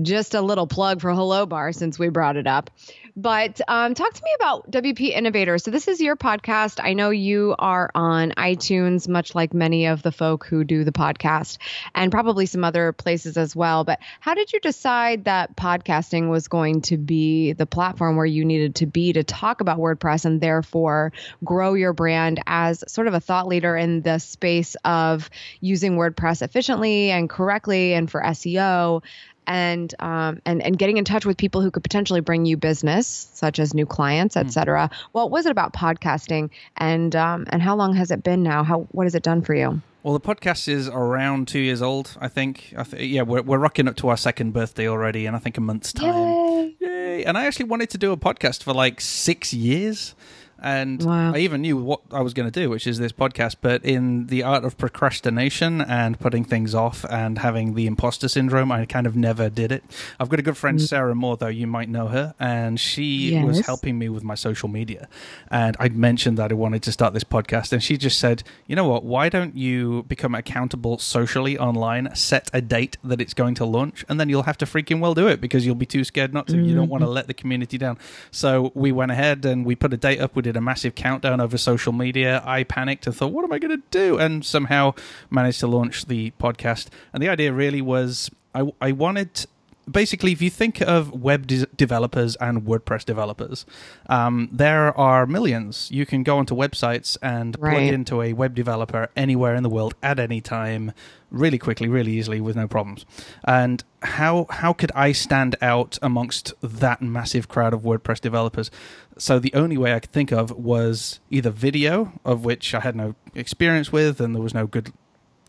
just 0.00 0.34
a 0.34 0.42
little 0.42 0.66
plug 0.66 1.00
for 1.00 1.12
Hello 1.12 1.46
Bar 1.46 1.72
since 1.72 1.98
we 1.98 2.10
brought 2.10 2.36
it 2.36 2.46
up. 2.46 2.70
But 3.14 3.60
um, 3.68 3.94
talk 3.94 4.12
to 4.12 4.22
me 4.24 4.30
about 4.36 4.70
WP 4.70 5.10
Innovator. 5.10 5.58
So, 5.58 5.70
this 5.70 5.86
is 5.86 6.00
your 6.00 6.16
podcast. 6.16 6.80
I 6.82 6.94
know 6.94 7.10
you 7.10 7.54
are 7.58 7.90
on 7.94 8.32
iTunes, 8.38 9.06
much 9.06 9.34
like 9.34 9.52
many 9.52 9.86
of 9.86 10.02
the 10.02 10.12
folk 10.12 10.46
who 10.46 10.64
do 10.64 10.84
the 10.84 10.92
podcast, 10.92 11.58
and 11.94 12.10
probably 12.10 12.46
some 12.46 12.64
other 12.64 12.92
places 12.92 13.36
as 13.36 13.54
well. 13.54 13.84
But 13.84 13.98
how 14.20 14.34
did 14.34 14.52
you 14.52 14.60
decide 14.60 15.24
that 15.24 15.56
podcasting 15.56 16.30
was 16.30 16.48
going 16.48 16.82
to 16.82 16.96
be 16.96 17.52
the 17.52 17.66
platform 17.66 18.16
where 18.16 18.26
you 18.26 18.46
needed 18.46 18.76
to 18.76 18.86
be 18.86 19.12
to 19.12 19.24
talk 19.24 19.60
about 19.60 19.78
WordPress 19.78 20.24
and 20.24 20.40
therefore 20.40 21.12
grow 21.44 21.74
your 21.74 21.92
brand 21.92 22.42
as 22.46 22.82
sort 22.88 23.08
of 23.08 23.14
a 23.14 23.20
thought 23.20 23.46
leader 23.46 23.76
in 23.76 24.00
the 24.00 24.18
space 24.20 24.74
of 24.84 25.28
using 25.60 25.96
WordPress 25.96 26.40
efficiently 26.40 27.10
and 27.10 27.28
correctly 27.28 27.92
and 27.92 28.10
for 28.10 28.22
SEO? 28.22 29.02
And 29.46 29.94
um, 29.98 30.40
and 30.44 30.62
and 30.62 30.78
getting 30.78 30.96
in 30.96 31.04
touch 31.04 31.26
with 31.26 31.36
people 31.36 31.60
who 31.60 31.70
could 31.70 31.82
potentially 31.82 32.20
bring 32.20 32.44
you 32.44 32.56
business, 32.56 33.28
such 33.32 33.58
as 33.58 33.74
new 33.74 33.86
clients, 33.86 34.36
et 34.36 34.44
hmm. 34.44 34.48
cetera. 34.48 34.90
What 35.12 35.30
was 35.30 35.46
it 35.46 35.50
about 35.50 35.72
podcasting, 35.72 36.50
and 36.76 37.14
um, 37.16 37.46
and 37.50 37.62
how 37.62 37.76
long 37.76 37.94
has 37.94 38.10
it 38.10 38.22
been 38.22 38.42
now? 38.42 38.64
How 38.64 38.80
what 38.92 39.04
has 39.04 39.14
it 39.14 39.22
done 39.22 39.42
for 39.42 39.54
you? 39.54 39.80
Well, 40.02 40.14
the 40.14 40.20
podcast 40.20 40.66
is 40.66 40.88
around 40.88 41.46
two 41.46 41.60
years 41.60 41.80
old, 41.80 42.16
I 42.20 42.26
think. 42.26 42.74
I 42.76 42.82
th- 42.82 43.08
yeah, 43.08 43.22
we're 43.22 43.42
we're 43.42 43.58
rocking 43.58 43.86
up 43.86 43.96
to 43.96 44.08
our 44.08 44.16
second 44.16 44.52
birthday 44.52 44.88
already, 44.88 45.26
and 45.26 45.36
I 45.36 45.38
think 45.38 45.56
a 45.58 45.60
month's 45.60 45.92
time. 45.92 46.14
Yay! 46.14 46.76
Yay! 46.80 47.24
And 47.24 47.38
I 47.38 47.46
actually 47.46 47.66
wanted 47.66 47.90
to 47.90 47.98
do 47.98 48.10
a 48.10 48.16
podcast 48.16 48.62
for 48.64 48.72
like 48.72 49.00
six 49.00 49.54
years. 49.54 50.14
And 50.62 51.02
wow. 51.04 51.34
I 51.34 51.38
even 51.38 51.60
knew 51.60 51.76
what 51.76 52.00
I 52.12 52.20
was 52.20 52.34
going 52.34 52.50
to 52.50 52.60
do, 52.60 52.70
which 52.70 52.86
is 52.86 52.98
this 52.98 53.12
podcast. 53.12 53.56
But 53.60 53.84
in 53.84 54.28
the 54.28 54.44
art 54.44 54.64
of 54.64 54.78
procrastination 54.78 55.80
and 55.80 56.18
putting 56.18 56.44
things 56.44 56.72
off 56.74 57.04
and 57.10 57.38
having 57.38 57.74
the 57.74 57.86
imposter 57.86 58.28
syndrome, 58.28 58.70
I 58.70 58.86
kind 58.86 59.06
of 59.06 59.16
never 59.16 59.50
did 59.50 59.72
it. 59.72 59.82
I've 60.20 60.28
got 60.28 60.38
a 60.38 60.42
good 60.42 60.56
friend, 60.56 60.78
mm. 60.78 60.86
Sarah 60.86 61.16
Moore, 61.16 61.36
though 61.36 61.48
you 61.48 61.66
might 61.66 61.88
know 61.88 62.06
her, 62.08 62.34
and 62.38 62.78
she 62.78 63.32
yes. 63.32 63.44
was 63.44 63.66
helping 63.66 63.98
me 63.98 64.08
with 64.08 64.22
my 64.22 64.36
social 64.36 64.68
media. 64.68 65.08
And 65.50 65.76
I 65.80 65.88
mentioned 65.88 66.38
that 66.38 66.52
I 66.52 66.54
wanted 66.54 66.82
to 66.84 66.92
start 66.92 67.12
this 67.12 67.24
podcast, 67.24 67.72
and 67.72 67.82
she 67.82 67.96
just 67.96 68.20
said, 68.20 68.44
"You 68.68 68.76
know 68.76 68.86
what? 68.86 69.04
Why 69.04 69.28
don't 69.28 69.56
you 69.56 70.04
become 70.04 70.34
accountable 70.34 70.98
socially 70.98 71.58
online? 71.58 72.14
Set 72.14 72.50
a 72.52 72.60
date 72.60 72.98
that 73.02 73.20
it's 73.20 73.34
going 73.34 73.56
to 73.56 73.64
launch, 73.64 74.04
and 74.08 74.20
then 74.20 74.28
you'll 74.28 74.44
have 74.44 74.58
to 74.58 74.66
freaking 74.66 75.00
well 75.00 75.14
do 75.14 75.26
it 75.26 75.40
because 75.40 75.66
you'll 75.66 75.74
be 75.74 75.86
too 75.86 76.04
scared 76.04 76.32
not 76.32 76.46
to. 76.46 76.54
Mm. 76.54 76.68
You 76.68 76.74
don't 76.76 76.88
want 76.88 77.00
to 77.00 77.06
mm-hmm. 77.06 77.14
let 77.14 77.26
the 77.26 77.34
community 77.34 77.78
down." 77.78 77.98
So 78.30 78.70
we 78.74 78.92
went 78.92 79.10
ahead 79.10 79.44
and 79.44 79.66
we 79.66 79.74
put 79.74 79.92
a 79.92 79.96
date 79.96 80.20
up. 80.20 80.36
We 80.36 80.42
did 80.42 80.51
did 80.52 80.58
a 80.58 80.60
massive 80.60 80.94
countdown 80.94 81.40
over 81.40 81.56
social 81.56 81.92
media. 81.92 82.42
I 82.44 82.64
panicked 82.64 83.06
and 83.06 83.16
thought, 83.16 83.32
what 83.32 83.44
am 83.44 83.52
I 83.52 83.58
going 83.58 83.76
to 83.76 83.82
do? 83.90 84.18
And 84.18 84.44
somehow 84.44 84.94
managed 85.30 85.60
to 85.60 85.66
launch 85.66 86.06
the 86.06 86.32
podcast. 86.38 86.88
And 87.12 87.22
the 87.22 87.28
idea 87.28 87.52
really 87.52 87.80
was 87.80 88.30
I, 88.54 88.70
I 88.80 88.92
wanted 88.92 89.46
basically, 89.90 90.32
if 90.32 90.40
you 90.40 90.50
think 90.50 90.80
of 90.80 91.12
web 91.12 91.46
de- 91.46 91.66
developers 91.66 92.36
and 92.36 92.62
WordPress 92.62 93.04
developers, 93.04 93.66
um, 94.08 94.48
there 94.52 94.96
are 94.98 95.26
millions. 95.26 95.90
You 95.90 96.06
can 96.06 96.22
go 96.22 96.38
onto 96.38 96.54
websites 96.54 97.16
and 97.22 97.56
right. 97.58 97.72
plug 97.72 97.82
into 97.84 98.22
a 98.22 98.32
web 98.32 98.54
developer 98.54 99.08
anywhere 99.16 99.54
in 99.54 99.62
the 99.62 99.68
world 99.68 99.94
at 100.02 100.18
any 100.18 100.40
time, 100.40 100.92
really 101.30 101.58
quickly, 101.58 101.88
really 101.88 102.12
easily, 102.12 102.40
with 102.40 102.56
no 102.56 102.68
problems. 102.68 103.04
And 103.44 103.82
how 104.02 104.46
how 104.50 104.72
could 104.72 104.92
I 104.94 105.12
stand 105.12 105.56
out 105.60 105.98
amongst 106.02 106.52
that 106.62 107.02
massive 107.02 107.48
crowd 107.48 107.74
of 107.74 107.82
WordPress 107.82 108.20
developers? 108.20 108.70
So 109.18 109.38
the 109.38 109.52
only 109.54 109.76
way 109.76 109.92
I 109.92 110.00
could 110.00 110.12
think 110.12 110.32
of 110.32 110.50
was 110.52 111.20
either 111.30 111.50
video, 111.50 112.12
of 112.24 112.44
which 112.44 112.74
I 112.74 112.80
had 112.80 112.96
no 112.96 113.14
experience 113.34 113.92
with, 113.92 114.20
and 114.20 114.34
there 114.34 114.42
was 114.42 114.54
no 114.54 114.66
good 114.66 114.92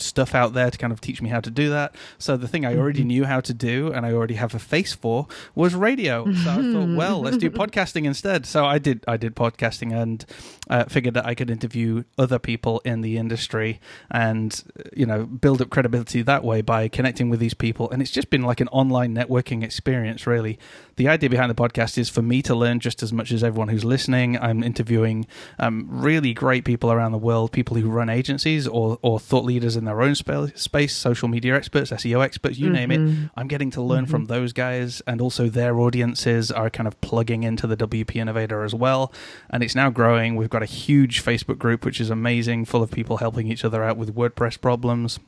stuff 0.03 0.35
out 0.35 0.53
there 0.53 0.69
to 0.69 0.77
kind 0.77 0.93
of 0.93 1.01
teach 1.01 1.21
me 1.21 1.29
how 1.29 1.39
to 1.39 1.49
do 1.49 1.69
that. 1.69 1.95
So 2.17 2.37
the 2.37 2.47
thing 2.47 2.65
I 2.65 2.75
already 2.75 2.99
mm-hmm. 2.99 3.07
knew 3.07 3.25
how 3.25 3.39
to 3.41 3.53
do 3.53 3.91
and 3.91 4.05
I 4.05 4.11
already 4.11 4.35
have 4.35 4.53
a 4.53 4.59
face 4.59 4.93
for 4.93 5.27
was 5.55 5.75
radio. 5.75 6.31
So 6.33 6.51
I 6.51 6.55
thought, 6.55 6.95
well, 6.97 7.21
let's 7.21 7.37
do 7.37 7.49
podcasting 7.49 8.05
instead. 8.05 8.45
So 8.45 8.65
I 8.65 8.79
did 8.79 9.03
I 9.07 9.17
did 9.17 9.35
podcasting 9.35 9.93
and 9.93 10.25
uh, 10.69 10.85
figured 10.85 11.13
that 11.15 11.25
I 11.25 11.35
could 11.35 11.49
interview 11.49 12.03
other 12.17 12.39
people 12.39 12.81
in 12.85 13.01
the 13.01 13.17
industry 13.17 13.79
and 14.09 14.63
you 14.95 15.05
know 15.05 15.25
build 15.25 15.61
up 15.61 15.69
credibility 15.69 16.21
that 16.21 16.43
way 16.43 16.61
by 16.61 16.87
connecting 16.87 17.29
with 17.29 17.39
these 17.39 17.53
people. 17.53 17.89
And 17.91 18.01
it's 18.01 18.11
just 18.11 18.29
been 18.29 18.43
like 18.43 18.61
an 18.61 18.67
online 18.69 19.15
networking 19.15 19.63
experience, 19.63 20.27
really. 20.27 20.59
The 20.95 21.07
idea 21.07 21.29
behind 21.29 21.49
the 21.49 21.55
podcast 21.55 21.97
is 21.97 22.09
for 22.09 22.21
me 22.21 22.41
to 22.43 22.53
learn 22.53 22.79
just 22.79 23.01
as 23.01 23.11
much 23.11 23.31
as 23.31 23.43
everyone 23.43 23.69
who's 23.69 23.83
listening. 23.83 24.37
I'm 24.37 24.63
interviewing 24.63 25.25
um, 25.57 25.87
really 25.89 26.33
great 26.33 26.65
people 26.65 26.91
around 26.91 27.13
the 27.13 27.17
world, 27.17 27.51
people 27.51 27.77
who 27.77 27.89
run 27.89 28.09
agencies 28.09 28.67
or 28.67 28.99
or 29.01 29.19
thought 29.19 29.45
leaders 29.45 29.75
in 29.75 29.85
their 29.85 29.92
own 30.01 30.15
space, 30.15 30.95
social 30.95 31.27
media 31.27 31.55
experts, 31.55 31.91
SEO 31.91 32.23
experts, 32.23 32.57
you 32.57 32.67
mm-hmm. 32.67 32.75
name 32.75 32.91
it. 32.91 32.99
Mm-hmm. 32.99 33.25
I'm 33.35 33.47
getting 33.47 33.71
to 33.71 33.81
learn 33.81 34.03
mm-hmm. 34.03 34.11
from 34.11 34.25
those 34.25 34.53
guys, 34.53 35.01
and 35.07 35.21
also 35.21 35.49
their 35.49 35.79
audiences 35.79 36.51
are 36.51 36.69
kind 36.69 36.87
of 36.87 36.99
plugging 37.01 37.43
into 37.43 37.67
the 37.67 37.77
WP 37.77 38.15
Innovator 38.15 38.63
as 38.63 38.73
well. 38.73 39.11
And 39.49 39.63
it's 39.63 39.75
now 39.75 39.89
growing. 39.89 40.35
We've 40.35 40.49
got 40.49 40.63
a 40.63 40.67
huge 40.67 41.23
Facebook 41.23 41.57
group, 41.57 41.85
which 41.85 41.99
is 41.99 42.09
amazing, 42.09 42.65
full 42.65 42.83
of 42.83 42.91
people 42.91 43.17
helping 43.17 43.47
each 43.47 43.65
other 43.65 43.83
out 43.83 43.97
with 43.97 44.15
WordPress 44.15 44.59
problems 44.59 45.19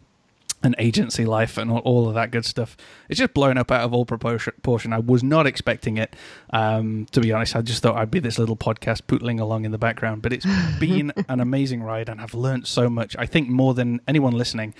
and 0.63 0.75
agency 0.79 1.25
life 1.25 1.57
and 1.57 1.69
all, 1.69 1.79
all, 1.79 2.07
of 2.07 2.15
that 2.15 2.31
good 2.31 2.45
stuff. 2.45 2.75
It's 3.09 3.19
just 3.19 3.33
blown 3.33 3.57
up 3.57 3.71
out 3.71 3.81
of 3.81 3.93
all 3.93 4.05
proportion. 4.05 4.93
I 4.93 4.99
was 4.99 5.23
not 5.23 5.45
expecting 5.45 5.97
it, 5.97 6.15
um, 6.51 7.05
to 7.11 7.21
be 7.21 7.31
honest. 7.31 7.55
I 7.55 7.61
just 7.61 7.83
thought 7.83 7.95
I'd 7.95 8.11
be 8.11 8.19
this 8.19 8.39
little 8.39 8.57
podcast 8.57 9.03
pootling 9.03 9.39
along 9.39 9.65
in 9.65 9.71
the 9.71 9.77
background, 9.77 10.21
but 10.21 10.33
it's 10.33 10.45
been 10.79 11.13
an 11.29 11.39
amazing 11.39 11.83
ride 11.83 12.09
and 12.09 12.19
I've 12.19 12.33
learned 12.33 12.67
so 12.67 12.89
much. 12.89 13.15
I 13.17 13.25
think 13.25 13.49
more 13.49 13.73
than 13.73 14.01
anyone 14.07 14.33
listening 14.33 14.73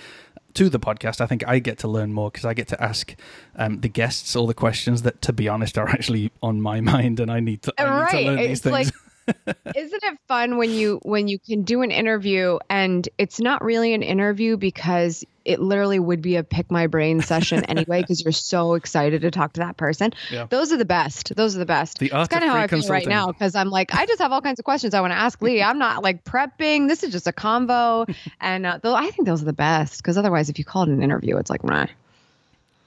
to 0.54 0.68
the 0.68 0.80
podcast, 0.80 1.20
I 1.20 1.26
think 1.26 1.46
I 1.46 1.58
get 1.58 1.78
to 1.78 1.88
learn 1.88 2.12
more 2.12 2.30
because 2.30 2.44
I 2.44 2.54
get 2.54 2.68
to 2.68 2.82
ask 2.82 3.14
um, 3.54 3.80
the 3.80 3.88
guests 3.88 4.34
all 4.34 4.46
the 4.46 4.54
questions 4.54 5.02
that, 5.02 5.22
to 5.22 5.32
be 5.32 5.48
honest, 5.48 5.78
are 5.78 5.88
actually 5.88 6.32
on 6.42 6.60
my 6.60 6.80
mind 6.92 7.20
and 7.20 7.30
I 7.30 7.40
need 7.40 7.62
to, 7.62 7.74
I 7.78 8.00
need 8.00 8.10
to 8.10 8.30
learn 8.30 8.38
it's 8.38 8.48
these 8.48 8.60
things. 8.62 8.72
Like- 8.72 9.05
Isn't 9.26 10.04
it 10.04 10.18
fun 10.28 10.56
when 10.56 10.70
you 10.70 11.00
when 11.02 11.28
you 11.28 11.38
can 11.38 11.62
do 11.62 11.82
an 11.82 11.90
interview 11.90 12.58
and 12.70 13.08
it's 13.18 13.40
not 13.40 13.64
really 13.64 13.94
an 13.94 14.02
interview 14.02 14.56
because 14.56 15.24
it 15.44 15.60
literally 15.60 15.98
would 15.98 16.22
be 16.22 16.36
a 16.36 16.42
pick 16.42 16.70
my 16.70 16.86
brain 16.88 17.20
session 17.22 17.64
anyway 17.64 18.00
because 18.00 18.24
you're 18.24 18.32
so 18.32 18.74
excited 18.74 19.22
to 19.22 19.30
talk 19.30 19.52
to 19.54 19.60
that 19.60 19.76
person. 19.76 20.12
Yeah. 20.30 20.46
Those 20.50 20.72
are 20.72 20.76
the 20.76 20.84
best. 20.84 21.34
Those 21.36 21.54
are 21.56 21.60
the 21.60 21.66
best. 21.66 21.98
The 21.98 22.06
it's 22.06 22.28
kind 22.28 22.42
of 22.44 22.48
of 22.50 22.56
how 22.56 22.62
I 22.62 22.66
feel 22.66 22.86
right 22.88 23.06
now 23.06 23.28
because 23.28 23.54
I'm 23.54 23.70
like 23.70 23.94
I 23.94 24.06
just 24.06 24.20
have 24.20 24.32
all 24.32 24.40
kinds 24.42 24.58
of 24.58 24.64
questions 24.64 24.94
I 24.94 25.00
want 25.00 25.12
to 25.12 25.18
ask 25.18 25.40
Lee. 25.40 25.62
I'm 25.62 25.78
not 25.78 26.02
like 26.02 26.24
prepping. 26.24 26.88
This 26.88 27.02
is 27.02 27.12
just 27.12 27.26
a 27.26 27.32
convo, 27.32 28.12
and 28.40 28.66
uh, 28.66 28.78
though 28.82 28.94
I 28.94 29.10
think 29.10 29.26
those 29.26 29.42
are 29.42 29.46
the 29.46 29.52
best 29.52 29.98
because 29.98 30.18
otherwise, 30.18 30.48
if 30.48 30.58
you 30.58 30.64
call 30.64 30.82
it 30.82 30.88
an 30.88 31.02
interview, 31.02 31.36
it's 31.36 31.50
like 31.50 31.64
meh. 31.64 31.86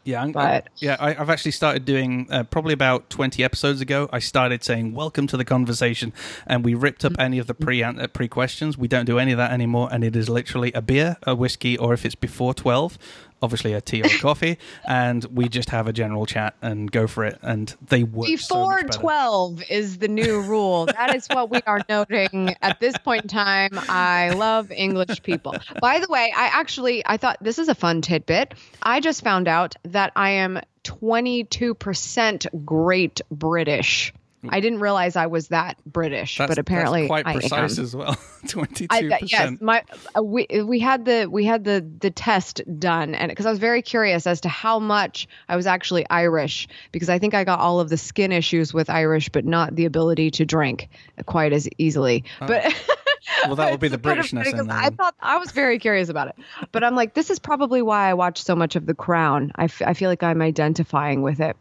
Yeah, 0.10 0.24
I'm, 0.24 0.32
But- 0.32 0.70
yeah, 0.78 0.98
I, 1.00 1.10
I've 1.16 1.30
actually 1.30 1.52
started 1.52 1.86
doing 1.86 2.28
uh, 2.32 2.44
probably 2.44 2.74
about 2.74 3.12
twenty 3.12 3.44
episodes 3.44 3.80
ago. 3.80 4.10
I 4.12 4.18
started 4.18 4.64
saying 4.64 4.96
"Welcome 4.96 5.28
to 5.28 5.38
the 5.38 5.46
conversation," 5.46 6.14
and 6.48 6.66
we 6.66 6.74
ripped 6.74 7.06
up 7.06 7.14
any 7.20 7.38
of 7.38 7.46
the 7.46 7.54
pre 7.54 7.84
uh, 7.84 8.08
pre 8.08 8.28
questions. 8.28 8.76
We 8.76 8.88
don't 8.88 9.06
do 9.06 9.20
any 9.20 9.32
of 9.32 9.38
that 9.38 9.52
anymore, 9.52 9.88
and 9.92 10.04
it 10.04 10.16
is 10.16 10.28
literally 10.28 10.72
a 10.74 10.82
beer, 10.82 11.18
a 11.24 11.36
whiskey, 11.36 11.78
or 11.78 11.94
if 11.94 12.06
it's 12.08 12.16
before 12.16 12.56
twelve, 12.56 12.98
obviously 13.42 13.74
a 13.74 13.82
tea 13.82 14.02
or 14.02 14.06
a 14.06 14.10
coffee, 14.20 14.58
and 14.88 15.24
we 15.26 15.50
just 15.50 15.70
have 15.70 15.88
a 15.88 15.94
general 15.94 16.26
chat 16.26 16.56
and 16.62 16.92
go 16.92 17.08
for 17.08 17.26
it. 17.26 17.40
And 17.42 17.74
they 17.88 18.04
work 18.04 18.28
Before 18.28 18.78
better. 18.84 19.00
12 19.00 19.64
is 19.70 19.98
the 19.98 20.08
new 20.08 20.42
rule. 20.42 20.86
That 20.86 21.16
is 21.16 21.28
what 21.28 21.50
we 21.50 21.62
are 21.66 21.82
noting 21.90 22.56
at 22.62 22.80
this 22.80 22.98
point 22.98 23.24
in 23.24 23.28
time. 23.30 23.72
I 23.74 24.32
love 24.32 24.72
English 24.72 25.24
people. 25.24 25.56
By 25.82 26.00
the 26.00 26.08
way, 26.10 26.34
I 26.36 26.46
actually 26.48 27.04
I 27.06 27.18
thought 27.18 27.38
this 27.42 27.60
is 27.60 27.70
a 27.70 27.76
fun 27.76 28.02
tidbit. 28.02 28.54
I 28.82 29.00
just 29.00 29.24
found 29.24 29.48
out 29.48 29.76
that 29.84 30.12
I 30.16 30.32
am 30.32 30.60
22% 30.84 32.66
great 32.66 33.22
British. 33.32 34.14
I 34.48 34.62
didn't 34.62 34.80
realize 34.80 35.16
I 35.16 35.26
was 35.28 35.50
that 35.50 35.78
British, 35.86 36.38
That's, 36.38 36.50
but 36.50 36.58
apparently 36.58 37.08
quite 37.08 37.26
precise 37.26 37.78
as 37.78 37.96
well. 37.96 38.18
Twenty 38.48 38.88
I, 38.90 39.20
yes, 39.26 39.58
my 39.60 39.84
uh, 40.18 40.24
we 40.24 40.48
we 40.64 40.80
had 40.80 41.04
the 41.04 41.28
we 41.30 41.44
had 41.44 41.66
the 41.66 41.86
the 42.00 42.10
test 42.10 42.62
done, 42.80 43.16
and 43.16 43.30
because 43.30 43.46
I 43.46 43.50
was 43.50 43.60
very 43.60 43.82
curious 43.82 44.26
as 44.26 44.40
to 44.42 44.50
how 44.50 44.80
much 44.80 45.28
I 45.50 45.58
was 45.58 45.68
actually 45.68 46.06
Irish, 46.10 46.68
because 46.94 47.10
I 47.10 47.20
think 47.20 47.34
I 47.34 47.44
got 47.44 47.60
all 47.60 47.82
of 47.82 47.90
the 47.90 47.98
skin 47.98 48.32
issues 48.32 48.74
with 48.74 48.90
Irish, 48.90 49.28
but 49.28 49.44
not 49.44 49.76
the 49.76 49.84
ability 49.84 50.32
to 50.32 50.46
drink 50.46 50.88
quite 51.26 51.52
as 51.52 51.68
easily. 51.78 52.24
But 52.40 52.74
Well, 53.46 53.56
that 53.56 53.72
would 53.72 53.80
be 53.80 53.88
the 53.90 53.98
kind 53.98 54.20
of 54.20 54.26
Britishness 54.26 54.60
in 54.60 54.70
I 54.70 54.90
thought 54.90 55.16
I 55.20 55.38
was 55.38 55.52
very 55.52 55.80
curious 55.80 56.10
about 56.10 56.30
it, 56.30 56.36
but 56.72 56.84
I'm 56.84 56.96
like, 56.96 57.14
this 57.14 57.30
is 57.30 57.40
probably 57.40 57.82
why 57.82 58.10
I 58.10 58.14
watch 58.14 58.42
so 58.42 58.56
much 58.56 58.76
of 58.76 58.86
The 58.86 58.94
Crown. 58.94 59.52
I, 59.56 59.66
f- 59.66 59.82
I 59.86 59.94
feel 59.94 60.10
like 60.10 60.24
I'm 60.24 60.42
identifying 60.42 61.22
with 61.22 61.40
it. 61.40 61.56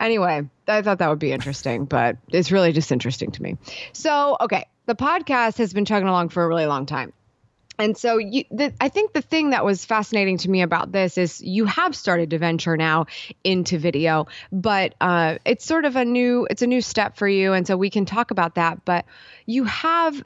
Anyway, 0.00 0.48
I 0.68 0.82
thought 0.82 0.98
that 0.98 1.08
would 1.08 1.18
be 1.18 1.32
interesting, 1.32 1.84
but 1.84 2.16
it's 2.28 2.50
really 2.50 2.72
just 2.72 2.92
interesting 2.92 3.30
to 3.32 3.42
me. 3.42 3.56
So, 3.92 4.36
okay, 4.40 4.66
the 4.86 4.94
podcast 4.94 5.58
has 5.58 5.72
been 5.72 5.84
chugging 5.84 6.08
along 6.08 6.30
for 6.30 6.42
a 6.42 6.48
really 6.48 6.66
long 6.66 6.86
time. 6.86 7.12
And 7.78 7.96
so 7.96 8.18
you, 8.18 8.44
the, 8.50 8.72
I 8.80 8.88
think 8.88 9.12
the 9.12 9.20
thing 9.20 9.50
that 9.50 9.64
was 9.64 9.84
fascinating 9.84 10.38
to 10.38 10.50
me 10.50 10.62
about 10.62 10.92
this 10.92 11.18
is 11.18 11.42
you 11.42 11.64
have 11.64 11.96
started 11.96 12.30
to 12.30 12.38
venture 12.38 12.76
now 12.76 13.06
into 13.42 13.78
video, 13.78 14.28
but 14.52 14.94
uh, 15.00 15.38
it's 15.44 15.64
sort 15.64 15.84
of 15.84 15.96
a 15.96 16.04
new 16.04 16.46
it's 16.48 16.62
a 16.62 16.68
new 16.68 16.80
step 16.80 17.16
for 17.16 17.26
you, 17.26 17.52
and 17.52 17.66
so 17.66 17.76
we 17.76 17.90
can 17.90 18.04
talk 18.04 18.30
about 18.30 18.54
that. 18.54 18.84
But 18.84 19.06
you 19.46 19.64
have 19.64 20.22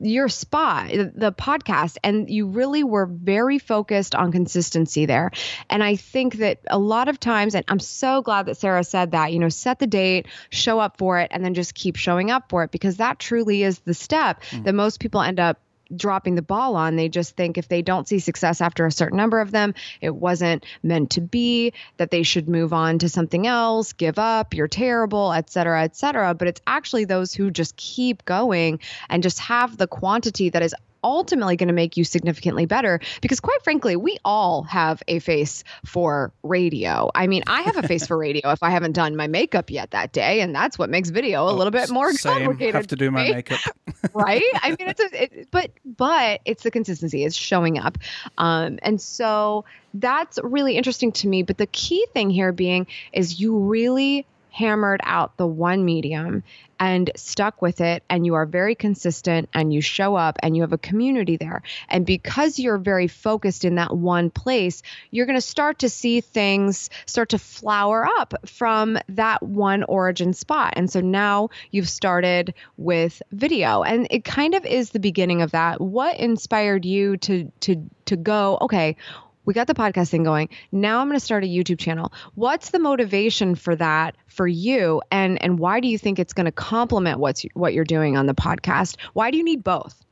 your 0.00 0.28
spot, 0.28 0.88
the 0.88 1.32
podcast, 1.36 1.96
and 2.02 2.30
you 2.30 2.46
really 2.46 2.84
were 2.84 3.06
very 3.06 3.58
focused 3.58 4.14
on 4.14 4.32
consistency 4.32 5.06
there. 5.06 5.30
And 5.68 5.82
I 5.82 5.96
think 5.96 6.36
that 6.36 6.60
a 6.68 6.78
lot 6.78 7.08
of 7.08 7.20
times, 7.20 7.54
and 7.54 7.64
I'm 7.68 7.80
so 7.80 8.22
glad 8.22 8.46
that 8.46 8.56
Sarah 8.56 8.84
said 8.84 9.12
that, 9.12 9.32
you 9.32 9.38
know, 9.38 9.48
set 9.48 9.78
the 9.78 9.86
date, 9.86 10.26
show 10.50 10.78
up 10.78 10.96
for 10.98 11.20
it, 11.20 11.30
and 11.32 11.44
then 11.44 11.54
just 11.54 11.74
keep 11.74 11.96
showing 11.96 12.30
up 12.30 12.48
for 12.48 12.64
it 12.64 12.70
because 12.70 12.98
that 12.98 13.18
truly 13.18 13.62
is 13.62 13.78
the 13.80 13.94
step 13.94 14.42
mm. 14.50 14.64
that 14.64 14.74
most 14.74 15.00
people 15.00 15.20
end 15.20 15.40
up 15.40 15.58
dropping 15.94 16.34
the 16.34 16.42
ball 16.42 16.76
on. 16.76 16.96
They 16.96 17.08
just 17.08 17.36
think 17.36 17.58
if 17.58 17.68
they 17.68 17.82
don't 17.82 18.08
see 18.08 18.18
success 18.18 18.60
after 18.60 18.86
a 18.86 18.92
certain 18.92 19.16
number 19.16 19.40
of 19.40 19.50
them, 19.50 19.74
it 20.00 20.14
wasn't 20.14 20.64
meant 20.82 21.10
to 21.10 21.20
be, 21.20 21.72
that 21.96 22.10
they 22.10 22.22
should 22.22 22.48
move 22.48 22.72
on 22.72 22.98
to 23.00 23.08
something 23.08 23.46
else, 23.46 23.92
give 23.92 24.18
up, 24.18 24.54
you're 24.54 24.68
terrible, 24.68 25.32
et 25.32 25.50
cetera, 25.50 25.82
et 25.82 25.96
cetera. 25.96 26.34
But 26.34 26.48
it's 26.48 26.60
actually 26.66 27.04
those 27.04 27.34
who 27.34 27.50
just 27.50 27.76
keep 27.76 28.24
going 28.24 28.80
and 29.08 29.22
just 29.22 29.38
have 29.40 29.76
the 29.76 29.86
quantity 29.86 30.50
that 30.50 30.62
is 30.62 30.74
ultimately 31.04 31.54
going 31.56 31.68
to 31.68 31.74
make 31.74 31.96
you 31.96 32.02
significantly 32.02 32.66
better 32.66 32.98
because 33.20 33.38
quite 33.38 33.62
frankly 33.62 33.94
we 33.94 34.16
all 34.24 34.62
have 34.62 35.02
a 35.06 35.18
face 35.18 35.62
for 35.84 36.32
radio 36.42 37.10
i 37.14 37.26
mean 37.26 37.42
i 37.46 37.62
have 37.62 37.76
a 37.76 37.86
face 37.86 38.06
for 38.06 38.16
radio 38.16 38.50
if 38.50 38.62
i 38.62 38.70
haven't 38.70 38.92
done 38.92 39.14
my 39.14 39.26
makeup 39.26 39.70
yet 39.70 39.90
that 39.90 40.10
day 40.12 40.40
and 40.40 40.54
that's 40.54 40.78
what 40.78 40.88
makes 40.88 41.10
video 41.10 41.44
a 41.48 41.52
little 41.52 41.70
bit 41.70 41.90
more 41.90 42.08
Oh, 42.08 42.12
Same. 42.12 42.32
complicated 42.38 42.74
Have 42.74 42.86
to 42.88 42.96
do 42.96 43.10
my 43.10 43.30
makeup. 43.30 43.60
right? 44.14 44.42
I 44.62 44.70
mean, 44.70 44.88
it's 44.88 45.00
a, 45.00 45.22
it, 45.22 45.48
but 45.50 45.70
but 45.84 46.40
it's 46.44 46.62
the 46.62 46.70
consistency, 46.70 47.24
it's 47.24 47.36
showing 47.36 47.78
up, 47.78 47.98
um, 48.38 48.78
and 48.82 49.00
so 49.00 49.64
that's 49.94 50.38
really 50.42 50.76
interesting 50.76 51.12
to 51.12 51.28
me. 51.28 51.42
But 51.42 51.58
the 51.58 51.66
key 51.66 52.06
thing 52.12 52.30
here 52.30 52.52
being 52.52 52.86
is 53.12 53.40
you 53.40 53.58
really 53.58 54.26
hammered 54.50 55.00
out 55.04 55.36
the 55.36 55.46
one 55.46 55.84
medium 55.84 56.42
and 56.84 57.10
stuck 57.16 57.62
with 57.62 57.80
it 57.80 58.02
and 58.10 58.26
you 58.26 58.34
are 58.34 58.44
very 58.44 58.74
consistent 58.74 59.48
and 59.54 59.72
you 59.72 59.80
show 59.80 60.16
up 60.16 60.38
and 60.42 60.54
you 60.54 60.60
have 60.60 60.74
a 60.74 60.78
community 60.78 61.38
there. 61.38 61.62
And 61.88 62.04
because 62.04 62.58
you're 62.58 62.76
very 62.76 63.08
focused 63.08 63.64
in 63.64 63.76
that 63.76 63.96
one 63.96 64.28
place 64.28 64.82
you're 65.10 65.24
going 65.24 65.38
to 65.38 65.40
start 65.40 65.78
to 65.78 65.88
see 65.88 66.20
things 66.20 66.90
start 67.06 67.30
to 67.30 67.38
flower 67.38 68.06
up 68.06 68.34
from 68.44 68.98
that 69.08 69.42
one 69.42 69.82
origin 69.84 70.34
spot. 70.34 70.74
And 70.76 70.90
so 70.90 71.00
now 71.00 71.48
you've 71.70 71.88
started 71.88 72.52
with 72.76 73.22
video. 73.32 73.82
And 73.82 74.06
it 74.10 74.24
kind 74.24 74.54
of 74.54 74.66
is 74.66 74.90
the 74.90 75.00
beginning 75.00 75.40
of 75.40 75.52
that. 75.52 75.80
What 75.80 76.18
inspired 76.20 76.84
you 76.84 77.16
to 77.18 77.50
to 77.60 77.90
to 78.04 78.16
go 78.16 78.58
okay 78.60 78.96
we 79.44 79.54
got 79.54 79.66
the 79.66 79.74
podcast 79.74 80.10
thing 80.10 80.24
going. 80.24 80.48
Now 80.72 81.00
I'm 81.00 81.08
going 81.08 81.18
to 81.18 81.24
start 81.24 81.44
a 81.44 81.46
YouTube 81.46 81.78
channel. 81.78 82.12
What's 82.34 82.70
the 82.70 82.78
motivation 82.78 83.54
for 83.54 83.76
that 83.76 84.16
for 84.26 84.46
you, 84.46 85.02
and 85.10 85.40
and 85.42 85.58
why 85.58 85.80
do 85.80 85.88
you 85.88 85.98
think 85.98 86.18
it's 86.18 86.32
going 86.32 86.46
to 86.46 86.52
complement 86.52 87.20
what's 87.20 87.44
what 87.54 87.74
you're 87.74 87.84
doing 87.84 88.16
on 88.16 88.26
the 88.26 88.34
podcast? 88.34 88.96
Why 89.12 89.30
do 89.30 89.38
you 89.38 89.44
need 89.44 89.64
both? 89.64 90.04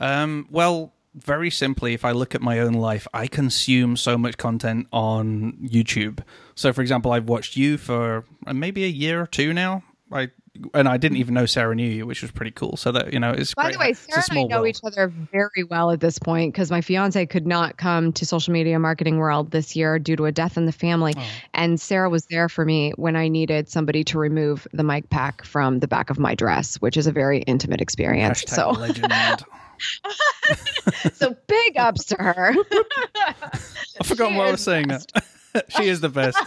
Um, 0.00 0.46
well, 0.50 0.92
very 1.14 1.50
simply, 1.50 1.94
if 1.94 2.04
I 2.04 2.12
look 2.12 2.34
at 2.34 2.42
my 2.42 2.60
own 2.60 2.74
life, 2.74 3.08
I 3.14 3.26
consume 3.26 3.96
so 3.96 4.18
much 4.18 4.36
content 4.36 4.86
on 4.92 5.54
YouTube. 5.62 6.20
So, 6.54 6.72
for 6.72 6.82
example, 6.82 7.12
I've 7.12 7.28
watched 7.28 7.56
you 7.56 7.78
for 7.78 8.24
uh, 8.46 8.52
maybe 8.52 8.84
a 8.84 8.88
year 8.88 9.22
or 9.22 9.26
two 9.26 9.54
now. 9.54 9.82
I 10.12 10.30
and 10.74 10.88
I 10.88 10.96
didn't 10.96 11.18
even 11.18 11.34
know 11.34 11.46
Sarah 11.46 11.74
knew 11.74 11.86
you, 11.88 12.06
which 12.06 12.22
was 12.22 12.30
pretty 12.30 12.50
cool. 12.50 12.76
So 12.76 12.92
that 12.92 13.12
you 13.12 13.20
know, 13.20 13.30
it's 13.32 13.54
By 13.54 13.64
great. 13.64 13.72
the 13.74 13.78
way, 13.78 13.92
Sarah 13.92 14.22
and 14.30 14.38
I 14.38 14.42
know 14.44 14.56
world. 14.58 14.68
each 14.68 14.80
other 14.84 15.08
very 15.32 15.64
well 15.68 15.90
at 15.90 16.00
this 16.00 16.18
point 16.18 16.52
because 16.52 16.70
my 16.70 16.80
fiance 16.80 17.24
could 17.26 17.46
not 17.46 17.76
come 17.76 18.12
to 18.14 18.26
social 18.26 18.52
media 18.52 18.78
marketing 18.78 19.18
world 19.18 19.50
this 19.50 19.74
year 19.76 19.98
due 19.98 20.16
to 20.16 20.26
a 20.26 20.32
death 20.32 20.56
in 20.56 20.66
the 20.66 20.72
family, 20.72 21.14
Oh. 21.16 21.22
and 21.54 21.80
Sarah 21.80 22.10
was 22.10 22.26
there 22.26 22.48
for 22.48 22.64
me 22.64 22.92
when 22.96 23.16
I 23.16 23.28
needed 23.28 23.68
somebody 23.68 24.04
to 24.04 24.18
remove 24.18 24.66
the 24.72 24.82
mic 24.82 25.10
pack 25.10 25.44
from 25.44 25.80
the 25.80 25.88
back 25.88 26.10
of 26.10 26.18
my 26.18 26.34
dress, 26.34 26.76
which 26.76 26.96
is 26.96 27.06
a 27.06 27.12
very 27.12 27.40
intimate 27.42 27.80
experience. 27.80 28.44
Hashtag 28.44 29.40
so, 29.40 29.46
so 31.12 31.36
big 31.46 31.76
ups 31.76 32.04
to 32.06 32.16
her. 32.16 32.54
I 33.16 34.04
forgot 34.04 34.32
what 34.34 34.46
I 34.46 34.50
was 34.52 34.62
saying. 34.62 34.88
That 34.88 35.06
she 35.68 35.88
is 35.88 36.00
the 36.00 36.08
best. 36.08 36.38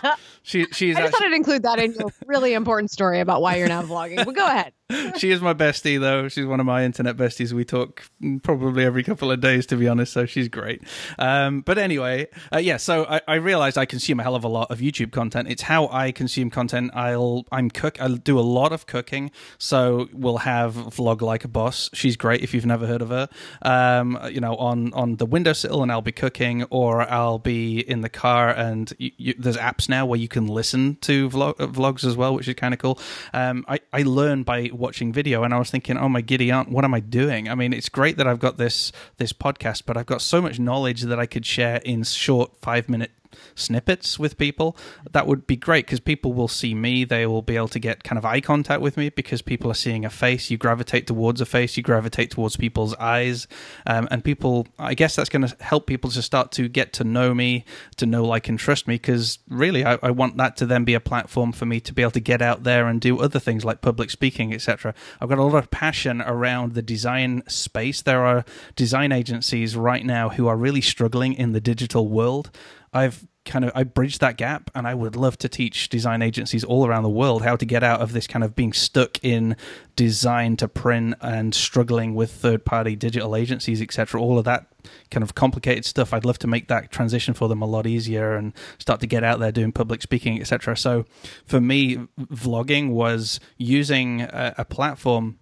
She 0.43 0.65
she 0.71 0.91
I 0.91 0.93
just 0.93 0.99
actually 0.99 1.11
thought 1.11 1.23
I'd 1.27 1.33
include 1.33 1.63
that 1.63 1.79
in 1.79 1.93
your 1.93 2.09
really 2.25 2.53
important 2.53 2.91
story 2.91 3.19
about 3.19 3.41
why 3.41 3.57
you're 3.57 3.67
now 3.67 3.83
vlogging. 3.83 4.25
But 4.25 4.35
go 4.35 4.45
ahead. 4.45 4.73
She 5.17 5.31
is 5.31 5.41
my 5.41 5.53
bestie 5.53 6.00
though. 6.00 6.27
She's 6.27 6.46
one 6.46 6.60
of 6.60 6.65
my 6.65 6.84
internet 6.84 7.15
besties. 7.15 7.53
We 7.53 7.65
talk 7.65 8.10
probably 8.43 8.84
every 8.84 9.03
couple 9.03 9.31
of 9.31 9.39
days, 9.39 9.65
to 9.67 9.75
be 9.75 9.88
honest. 9.88 10.13
So 10.13 10.25
she's 10.25 10.48
great. 10.48 10.81
Um, 11.17 11.62
but 11.62 11.77
anyway, 11.77 12.27
uh, 12.53 12.58
yeah. 12.58 12.77
So 12.77 13.05
I, 13.05 13.22
I 13.27 13.36
realized 13.36 13.77
I 13.77 13.86
consume 13.86 14.19
a 14.19 14.24
hell 14.24 14.36
of 14.36 14.43
a 14.43 14.48
lot 14.48 14.72
of 14.72 14.79
YouTube 14.79 15.12
content. 15.12 15.48
It's 15.50 15.62
how 15.62 15.88
I 15.89 16.12
consume 16.12 16.50
content. 16.50 16.91
I'll 16.93 17.46
I'm 17.51 17.69
cook. 17.69 18.01
I'll 18.01 18.15
do 18.15 18.39
a 18.39 18.41
lot 18.41 18.72
of 18.72 18.88
cooking. 18.88 19.31
So 19.58 20.10
we'll 20.12 20.39
have 20.39 20.74
vlog 20.74 21.22
like 21.22 21.43
a 21.46 21.48
boss. 21.48 21.89
She's 21.93 22.15
great 22.15 22.41
if 22.41 22.53
you've 22.53 22.65
never 22.65 22.88
heard 22.88 23.01
of 23.01 23.10
her. 23.10 23.29
Um, 23.62 24.17
you 24.31 24.39
know, 24.39 24.55
on 24.55 24.93
on 24.93 25.17
the 25.17 25.25
windowsill, 25.25 25.84
and 25.84 25.91
I'll 25.91 26.01
be 26.01 26.12
cooking, 26.12 26.63
or 26.69 27.01
I'll 27.10 27.39
be 27.39 27.79
in 27.79 28.01
the 28.01 28.10
car, 28.10 28.50
and 28.50 28.91
you, 28.98 29.12
you, 29.17 29.36
there's 29.38 29.58
apps 29.58 29.88
now 29.88 30.05
where 30.05 30.19
you 30.19 30.27
can 30.27 30.48
listen 30.48 30.98
to 31.01 31.29
vlog, 31.29 31.60
uh, 31.60 31.67
vlogs 31.67 32.03
as 32.03 32.17
well, 32.17 32.34
which 32.34 32.48
is 32.48 32.55
kind 32.55 32.74
of 32.74 32.79
cool. 32.79 33.00
Um, 33.34 33.65
I 33.67 33.79
I 33.93 34.01
learn 34.01 34.43
by 34.43 34.69
watching 34.79 35.13
video, 35.13 35.43
and 35.43 35.53
I 35.53 35.59
was 35.59 35.69
thinking, 35.69 35.98
oh 35.98 36.09
my 36.09 36.21
giddy 36.21 36.51
aunt, 36.51 36.69
what 36.69 36.83
am 36.86 36.93
I 36.93 37.00
doing? 37.00 37.50
I 37.50 37.55
mean, 37.55 37.74
it's 37.74 37.89
great 37.89 38.17
that 38.17 38.27
I've 38.27 38.39
got 38.39 38.57
this 38.57 38.91
this 39.17 39.33
podcast, 39.33 39.83
but 39.86 39.98
I've 39.98 40.05
got 40.05 40.21
so 40.21 40.41
much 40.41 40.59
knowledge 40.59 41.03
that 41.03 41.19
I 41.19 41.25
could 41.25 41.45
share 41.45 41.77
in 41.77 42.03
short 42.03 42.51
five 42.62 42.89
minute 42.89 43.12
snippets 43.55 44.17
with 44.17 44.38
people, 44.38 44.75
that 45.12 45.27
would 45.27 45.48
be 45.48 45.55
great 45.55 45.86
because 45.86 46.00
people 46.00 46.33
will 46.33 46.48
see 46.48 46.74
me. 46.74 47.03
They 47.03 47.25
will 47.25 47.41
be 47.41 47.55
able 47.55 47.67
to 47.69 47.79
get 47.79 48.03
kind 48.03 48.17
of 48.17 48.25
eye 48.25 48.41
contact 48.41 48.81
with 48.81 48.98
me 48.98 49.09
because 49.09 49.41
people 49.41 49.71
are 49.71 49.75
seeing 49.75 50.05
a 50.05 50.09
face. 50.09 50.50
You 50.50 50.57
gravitate 50.57 51.07
towards 51.07 51.41
a 51.41 51.45
face, 51.45 51.77
you 51.77 51.83
gravitate 51.83 52.31
towards 52.31 52.55
people's 52.55 52.95
eyes. 52.95 53.48
Um, 53.86 54.07
and 54.12 54.24
people, 54.24 54.67
I 54.77 54.93
guess 54.93 55.15
that's 55.15 55.29
going 55.29 55.48
to 55.48 55.55
help 55.63 55.88
people 55.88 56.09
to 56.12 56.21
start 56.21 56.51
to 56.53 56.67
get 56.67 56.93
to 56.93 57.03
know 57.03 57.33
me, 57.33 57.65
to 57.98 58.05
know, 58.05 58.25
like, 58.25 58.48
and 58.48 58.59
trust 58.59 58.88
me 58.88 58.95
because 58.95 59.39
really 59.48 59.86
I, 59.86 59.98
I 60.01 60.12
want 60.12 60.38
that 60.38 60.57
to 60.57 60.65
then 60.65 60.83
be 60.83 60.93
a 60.93 61.00
platform 61.00 61.51
for 61.51 61.65
me 61.65 61.79
to 61.81 61.93
be 61.93 62.01
able 62.01 62.12
to 62.12 62.19
get 62.19 62.41
out 62.41 62.63
there 62.63 62.88
and 62.88 63.00
do 63.01 63.19
other 63.19 63.39
things 63.39 63.65
like 63.65 63.81
public 63.81 64.09
speaking, 64.09 64.53
etc. 64.53 64.93
I've 65.19 65.29
got 65.29 65.38
a 65.38 65.43
lot 65.43 65.57
of 65.57 65.71
passion 65.71 66.21
around 66.21 66.74
the 66.74 66.81
design 66.81 67.43
space. 67.48 68.01
There 68.01 68.25
are 68.25 68.45
design 68.75 69.12
agencies 69.12 69.75
right 69.75 70.05
now 70.05 70.29
who 70.29 70.48
are 70.48 70.57
really 70.57 70.81
struggling 70.81 71.33
in 71.33 71.53
the 71.53 71.62
digital 71.62 72.07
world. 72.07 72.51
I've 72.93 73.27
kind 73.46 73.65
of 73.65 73.72
I 73.74 73.84
bridged 73.84 74.22
that 74.22 74.38
gap 74.38 74.69
and 74.75 74.88
I 74.88 74.93
would 74.93 75.15
love 75.15 75.38
to 75.39 75.50
teach 75.50 75.89
design 75.89 76.22
agencies 76.22 76.63
all 76.63 76.86
around 76.86 77.03
the 77.03 77.10
world 77.10 77.41
how 77.41 77.55
to 77.55 77.65
get 77.65 77.84
out 77.84 78.00
of 78.01 78.13
this 78.13 78.27
kind 78.27 78.43
of 78.43 78.55
being 78.55 78.74
stuck 78.74 79.24
in 79.24 79.55
design 79.96 80.55
to 80.58 80.67
print 80.67 81.15
and 81.22 81.55
struggling 81.55 82.13
with 82.13 82.31
third 82.31 82.63
party 82.63 82.96
digital 82.96 83.36
agencies 83.36 83.81
etc 83.81 84.22
all 84.22 84.38
of 84.38 84.46
that 84.46 84.67
kind 85.12 85.24
of 85.24 85.36
complicated 85.36 85.84
stuff. 85.86 86.13
I'd 86.13 86.25
love 86.25 86.39
to 86.39 86.48
make 86.48 86.67
that 86.67 86.91
transition 86.91 87.34
for 87.34 87.48
them 87.48 87.62
a 87.62 87.65
lot 87.65 87.88
easier 87.88 88.36
and 88.36 88.53
start 88.77 89.00
to 89.01 89.08
get 89.08 89.24
out 89.24 89.39
there 89.39 89.51
doing 89.51 89.72
public 89.72 90.01
speaking 90.01 90.39
etc 90.39 90.77
so 90.77 91.05
for 91.46 91.60
me 91.60 91.98
vlogging 92.19 92.91
was 92.91 93.39
using 93.58 94.22
a, 94.22 94.55
a 94.60 94.65
platform 94.65 95.39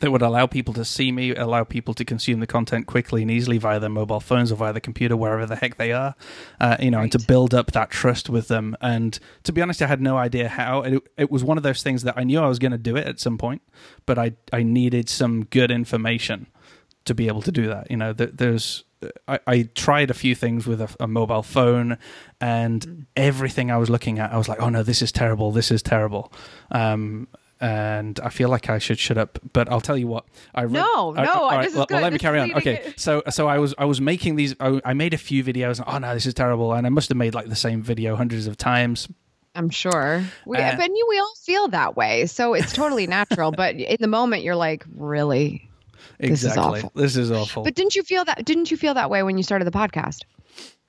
that 0.00 0.10
would 0.10 0.22
allow 0.22 0.46
people 0.46 0.74
to 0.74 0.84
see 0.84 1.12
me, 1.12 1.34
allow 1.34 1.64
people 1.64 1.94
to 1.94 2.04
consume 2.04 2.40
the 2.40 2.46
content 2.46 2.86
quickly 2.86 3.22
and 3.22 3.30
easily 3.30 3.58
via 3.58 3.78
their 3.78 3.90
mobile 3.90 4.20
phones 4.20 4.50
or 4.50 4.56
via 4.56 4.72
the 4.72 4.80
computer, 4.80 5.16
wherever 5.16 5.46
the 5.46 5.56
heck 5.56 5.76
they 5.76 5.92
are, 5.92 6.14
uh, 6.60 6.76
you 6.80 6.90
know, 6.90 6.98
right. 6.98 7.04
and 7.04 7.12
to 7.12 7.18
build 7.18 7.54
up 7.54 7.72
that 7.72 7.90
trust 7.90 8.28
with 8.28 8.48
them. 8.48 8.76
And 8.80 9.18
to 9.44 9.52
be 9.52 9.62
honest, 9.62 9.80
I 9.82 9.86
had 9.86 10.00
no 10.00 10.16
idea 10.16 10.48
how. 10.48 10.82
It, 10.82 11.02
it 11.16 11.30
was 11.30 11.44
one 11.44 11.56
of 11.56 11.62
those 11.62 11.82
things 11.82 12.02
that 12.02 12.16
I 12.16 12.24
knew 12.24 12.40
I 12.40 12.48
was 12.48 12.58
going 12.58 12.72
to 12.72 12.78
do 12.78 12.96
it 12.96 13.06
at 13.06 13.20
some 13.20 13.38
point, 13.38 13.62
but 14.06 14.18
I 14.18 14.32
I 14.52 14.62
needed 14.62 15.08
some 15.08 15.44
good 15.44 15.70
information 15.70 16.46
to 17.04 17.14
be 17.14 17.28
able 17.28 17.42
to 17.42 17.52
do 17.52 17.66
that. 17.68 17.90
You 17.90 17.96
know, 17.96 18.12
there's 18.12 18.84
I, 19.26 19.40
I, 19.46 19.62
tried 19.74 20.10
a 20.10 20.14
few 20.14 20.34
things 20.34 20.66
with 20.66 20.80
a, 20.80 20.94
a, 21.00 21.06
mobile 21.06 21.42
phone, 21.42 21.96
and 22.40 22.86
mm. 22.86 23.06
everything 23.16 23.70
I 23.70 23.78
was 23.78 23.88
looking 23.88 24.18
at, 24.18 24.32
I 24.32 24.36
was 24.36 24.48
like, 24.48 24.60
"Oh 24.60 24.68
no, 24.68 24.82
this 24.82 25.00
is 25.00 25.10
terrible! 25.10 25.52
This 25.52 25.70
is 25.70 25.82
terrible!" 25.82 26.32
Um, 26.70 27.28
and 27.60 28.18
I 28.20 28.30
feel 28.30 28.48
like 28.48 28.70
I 28.70 28.78
should 28.78 28.98
shut 28.98 29.18
up. 29.18 29.38
But 29.52 29.70
I'll 29.70 29.80
tell 29.80 29.98
you 29.98 30.06
what. 30.06 30.24
I 30.54 30.62
read, 30.62 30.72
no, 30.72 31.14
I, 31.16 31.24
no. 31.24 31.32
All 31.32 31.50
right, 31.50 31.72
well, 31.74 31.86
well, 31.90 32.00
let 32.00 32.12
me 32.12 32.18
carry 32.18 32.40
on. 32.40 32.54
Okay, 32.54 32.92
so 32.96 33.22
so 33.30 33.48
I 33.48 33.58
was 33.58 33.74
I 33.78 33.84
was 33.84 34.00
making 34.00 34.36
these. 34.36 34.54
I, 34.60 34.80
I 34.84 34.94
made 34.94 35.14
a 35.14 35.18
few 35.18 35.44
videos. 35.44 35.78
And, 35.78 35.88
oh 35.88 35.98
no, 35.98 36.14
this 36.14 36.26
is 36.26 36.34
terrible, 36.34 36.72
and 36.72 36.86
I 36.86 36.90
must 36.90 37.08
have 37.08 37.18
made 37.18 37.34
like 37.34 37.48
the 37.48 37.56
same 37.56 37.82
video 37.82 38.16
hundreds 38.16 38.46
of 38.46 38.56
times. 38.56 39.08
I'm 39.54 39.70
sure. 39.70 40.24
We, 40.46 40.58
uh, 40.58 40.76
but 40.76 40.90
we 40.90 41.18
all 41.18 41.34
feel 41.44 41.68
that 41.68 41.96
way, 41.96 42.26
so 42.26 42.54
it's 42.54 42.72
totally 42.72 43.06
natural. 43.08 43.50
but 43.52 43.74
in 43.74 43.96
the 43.98 44.08
moment, 44.08 44.42
you're 44.42 44.56
like, 44.56 44.84
really. 44.94 45.68
This 46.18 46.44
exactly. 46.44 46.78
Is 46.78 46.84
awful. 46.84 46.92
This 46.94 47.16
is 47.16 47.30
awful. 47.30 47.64
But 47.64 47.74
didn't 47.74 47.94
you 47.94 48.02
feel 48.02 48.24
that? 48.24 48.44
Didn't 48.44 48.70
you 48.70 48.76
feel 48.76 48.94
that 48.94 49.10
way 49.10 49.22
when 49.22 49.36
you 49.36 49.42
started 49.42 49.64
the 49.64 49.70
podcast? 49.70 50.22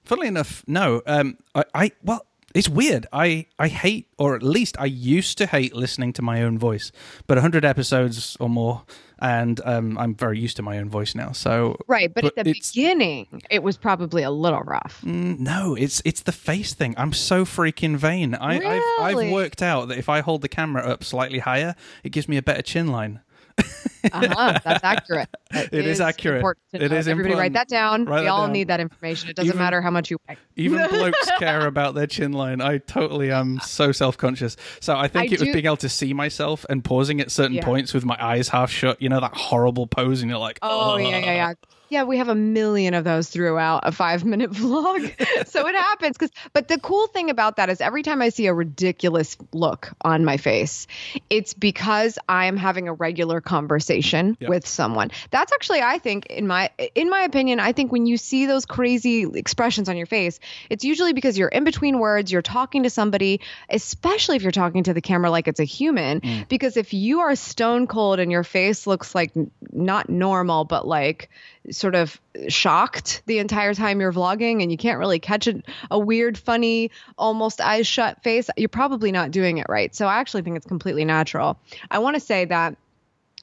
Funnily 0.04 0.28
enough, 0.28 0.64
no. 0.68 1.02
Um, 1.06 1.38
I, 1.56 1.66
I 1.74 1.92
well, 2.04 2.26
it's 2.54 2.70
weird. 2.70 3.08
I, 3.12 3.48
I 3.58 3.68
hate, 3.68 4.08
or 4.18 4.36
at 4.36 4.44
least 4.44 4.76
I 4.80 4.86
used 4.86 5.38
to 5.40 5.46
hate 5.46 5.76
listening 5.76 6.14
to 6.14 6.22
my 6.22 6.44
own 6.44 6.58
voice. 6.58 6.92
But 7.28 7.36
100 7.38 7.66
episodes 7.66 8.38
or 8.40 8.50
more, 8.50 8.84
and 9.20 9.62
um, 9.66 9.98
I'm 9.98 10.16
very 10.16 10.40
used 10.40 10.58
to 10.58 10.64
my 10.64 10.80
own 10.80 10.90
voice 10.90 11.14
now. 11.14 11.32
So 11.32 11.78
right, 11.88 12.12
but, 12.14 12.24
but 12.24 12.38
at 12.38 12.46
the 12.46 12.54
beginning, 12.54 13.42
it 13.50 13.62
was 13.62 13.78
probably 13.78 14.24
a 14.24 14.32
little 14.32 14.62
rough. 14.62 15.02
Mm, 15.06 15.40
no, 15.40 15.76
it's 15.76 16.02
it's 16.04 16.24
the 16.24 16.32
face 16.32 16.74
thing. 16.74 16.96
I'm 16.98 17.14
so 17.14 17.46
freaking 17.46 17.98
vain. 17.98 18.34
I, 18.34 18.58
really? 18.58 18.82
I've, 19.00 19.18
I've 19.18 19.32
worked 19.32 19.62
out 19.62 19.90
that 19.90 19.98
if 19.98 20.10
I 20.10 20.22
hold 20.22 20.42
the 20.42 20.50
camera 20.50 20.84
up 20.84 21.04
slightly 21.04 21.40
higher, 21.40 21.76
it 22.04 22.10
gives 22.10 22.28
me 22.28 22.38
a 22.38 22.42
better 22.42 22.64
chin 22.64 22.88
line 22.88 23.22
uh-huh. 24.12 24.60
That's 24.64 24.84
accurate. 24.84 25.30
That 25.52 25.74
it 25.74 25.86
is, 25.86 25.98
is 25.98 26.02
accurate. 26.02 26.46
It 26.72 26.94
is 26.94 27.08
important. 27.08 27.08
Everybody 27.10 27.12
important. 27.12 27.40
write 27.40 27.54
that 27.54 27.68
down. 27.68 28.06
Write 28.06 28.22
we 28.22 28.28
all 28.28 28.44
down. 28.44 28.54
need 28.54 28.70
that 28.70 28.80
information. 28.80 29.30
It 29.30 29.36
doesn't 29.36 29.50
even, 29.50 29.60
matter 29.60 29.82
how 29.82 29.92
much 29.92 30.10
you 30.10 30.18
weigh. 30.30 30.38
even 30.56 30.88
blokes 30.90 31.30
care 31.40 31.68
about 31.68 31.94
their 31.94 32.08
chin 32.08 32.32
line. 32.32 32.62
I 32.62 32.78
totally 32.78 33.32
am 33.34 33.60
so 33.60 33.92
self 33.92 34.18
conscious. 34.18 34.56
So 34.80 34.96
I 34.96 35.10
think 35.10 35.30
I 35.30 35.34
it 35.34 35.42
was 35.42 35.50
being 35.50 35.66
able 35.66 35.76
to 35.78 35.90
see 35.90 36.14
myself 36.14 36.66
and 36.70 36.86
pausing 36.86 37.20
at 37.20 37.32
certain 37.32 37.58
yeah. 37.58 37.66
points 37.66 37.94
with 37.94 38.06
my 38.06 38.16
eyes 38.24 38.48
half 38.48 38.72
shut. 38.72 39.02
You 39.02 39.10
know 39.10 39.20
that 39.20 39.36
horrible 39.36 39.88
pose, 39.88 40.22
and 40.22 40.30
you're 40.32 40.40
like, 40.40 40.60
oh, 40.62 40.94
oh 40.94 40.98
yeah, 40.98 41.18
yeah, 41.18 41.34
yeah. 41.34 41.54
Yeah, 41.92 42.04
we 42.04 42.20
have 42.20 42.30
a 42.30 42.36
million 42.36 42.94
of 42.94 43.04
those 43.04 43.28
throughout 43.28 43.82
a 43.84 43.92
five 43.92 44.24
minute 44.24 44.50
vlog. 44.52 45.48
so 45.50 45.68
it 45.68 45.76
happens. 45.76 46.18
Cause, 46.18 46.30
but 46.54 46.70
the 46.70 46.80
cool 46.80 47.08
thing 47.08 47.30
about 47.30 47.58
that 47.58 47.70
is 47.70 47.82
every 47.82 48.02
time 48.02 48.22
I 48.22 48.30
see 48.30 48.48
a 48.48 48.54
ridiculous 48.54 49.36
look 49.52 49.92
on 50.00 50.24
my 50.24 50.38
face, 50.38 50.88
it's 51.30 51.54
because 51.54 52.18
I'm 52.30 52.56
having 52.56 52.88
a 52.88 52.94
regular 52.94 53.42
conversation 53.42 54.38
yep. 54.40 54.50
with 54.50 54.66
someone. 54.66 55.12
That's 55.32 55.52
actually, 55.52 55.82
I 55.82 55.98
think, 55.98 56.28
in 56.28 56.48
my 56.48 56.70
in 56.96 57.10
my 57.10 57.24
opinion, 57.24 57.60
I 57.60 57.74
think 57.74 57.92
when 57.92 58.06
you 58.06 58.16
see 58.16 58.46
those 58.46 58.66
crazy 58.66 59.24
expressions 59.24 59.90
on 59.90 59.98
your 59.98 60.06
face, 60.06 60.40
it's 60.70 60.86
usually 60.86 61.12
because 61.12 61.38
you're 61.38 61.50
in 61.50 61.66
between 61.66 62.00
words, 62.00 62.32
you're 62.32 62.42
talking 62.42 62.84
to 62.84 62.90
somebody, 62.90 63.42
especially 63.70 64.38
if 64.38 64.44
you're 64.44 64.54
talking 64.54 64.84
to 64.84 64.94
the 64.94 65.02
camera 65.02 65.30
like 65.30 65.50
it's 65.50 65.60
a 65.60 65.66
human. 65.66 66.22
Mm. 66.22 66.48
Because 66.48 66.78
if 66.78 66.94
you 66.94 67.20
are 67.20 67.36
stone 67.36 67.86
cold 67.86 68.22
and 68.22 68.32
your 68.32 68.46
face 68.46 68.88
looks 68.88 69.14
like 69.14 69.34
not 69.74 70.10
normal, 70.10 70.64
but 70.64 70.88
like 70.88 71.30
sort 71.70 71.96
of 71.96 72.20
shocked 72.48 73.22
the 73.28 73.40
entire 73.40 73.74
time 73.74 74.02
you're 74.02 74.14
vlogging 74.14 74.62
and 74.64 74.72
you 74.72 74.78
can't 74.78 75.00
really 75.00 75.20
catch 75.20 75.48
a, 75.48 75.62
a 75.90 76.00
weird, 76.00 76.38
funny, 76.38 76.92
almost 77.18 77.62
eyes 77.62 77.86
shut 77.86 78.24
face, 78.24 78.50
you're 78.58 78.70
probably 78.70 79.12
not 79.12 79.32
doing 79.32 79.60
it 79.60 79.68
right. 79.70 79.94
So 79.96 80.08
I 80.08 80.18
actually 80.18 80.42
think 80.42 80.58
it's 80.58 80.66
completely 80.66 81.06
natural. 81.06 81.60
I 81.90 82.00
want 82.00 82.16
to 82.16 82.20
say 82.20 82.46
that 82.46 82.78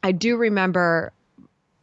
I 0.03 0.13
do 0.13 0.37
remember 0.37 1.13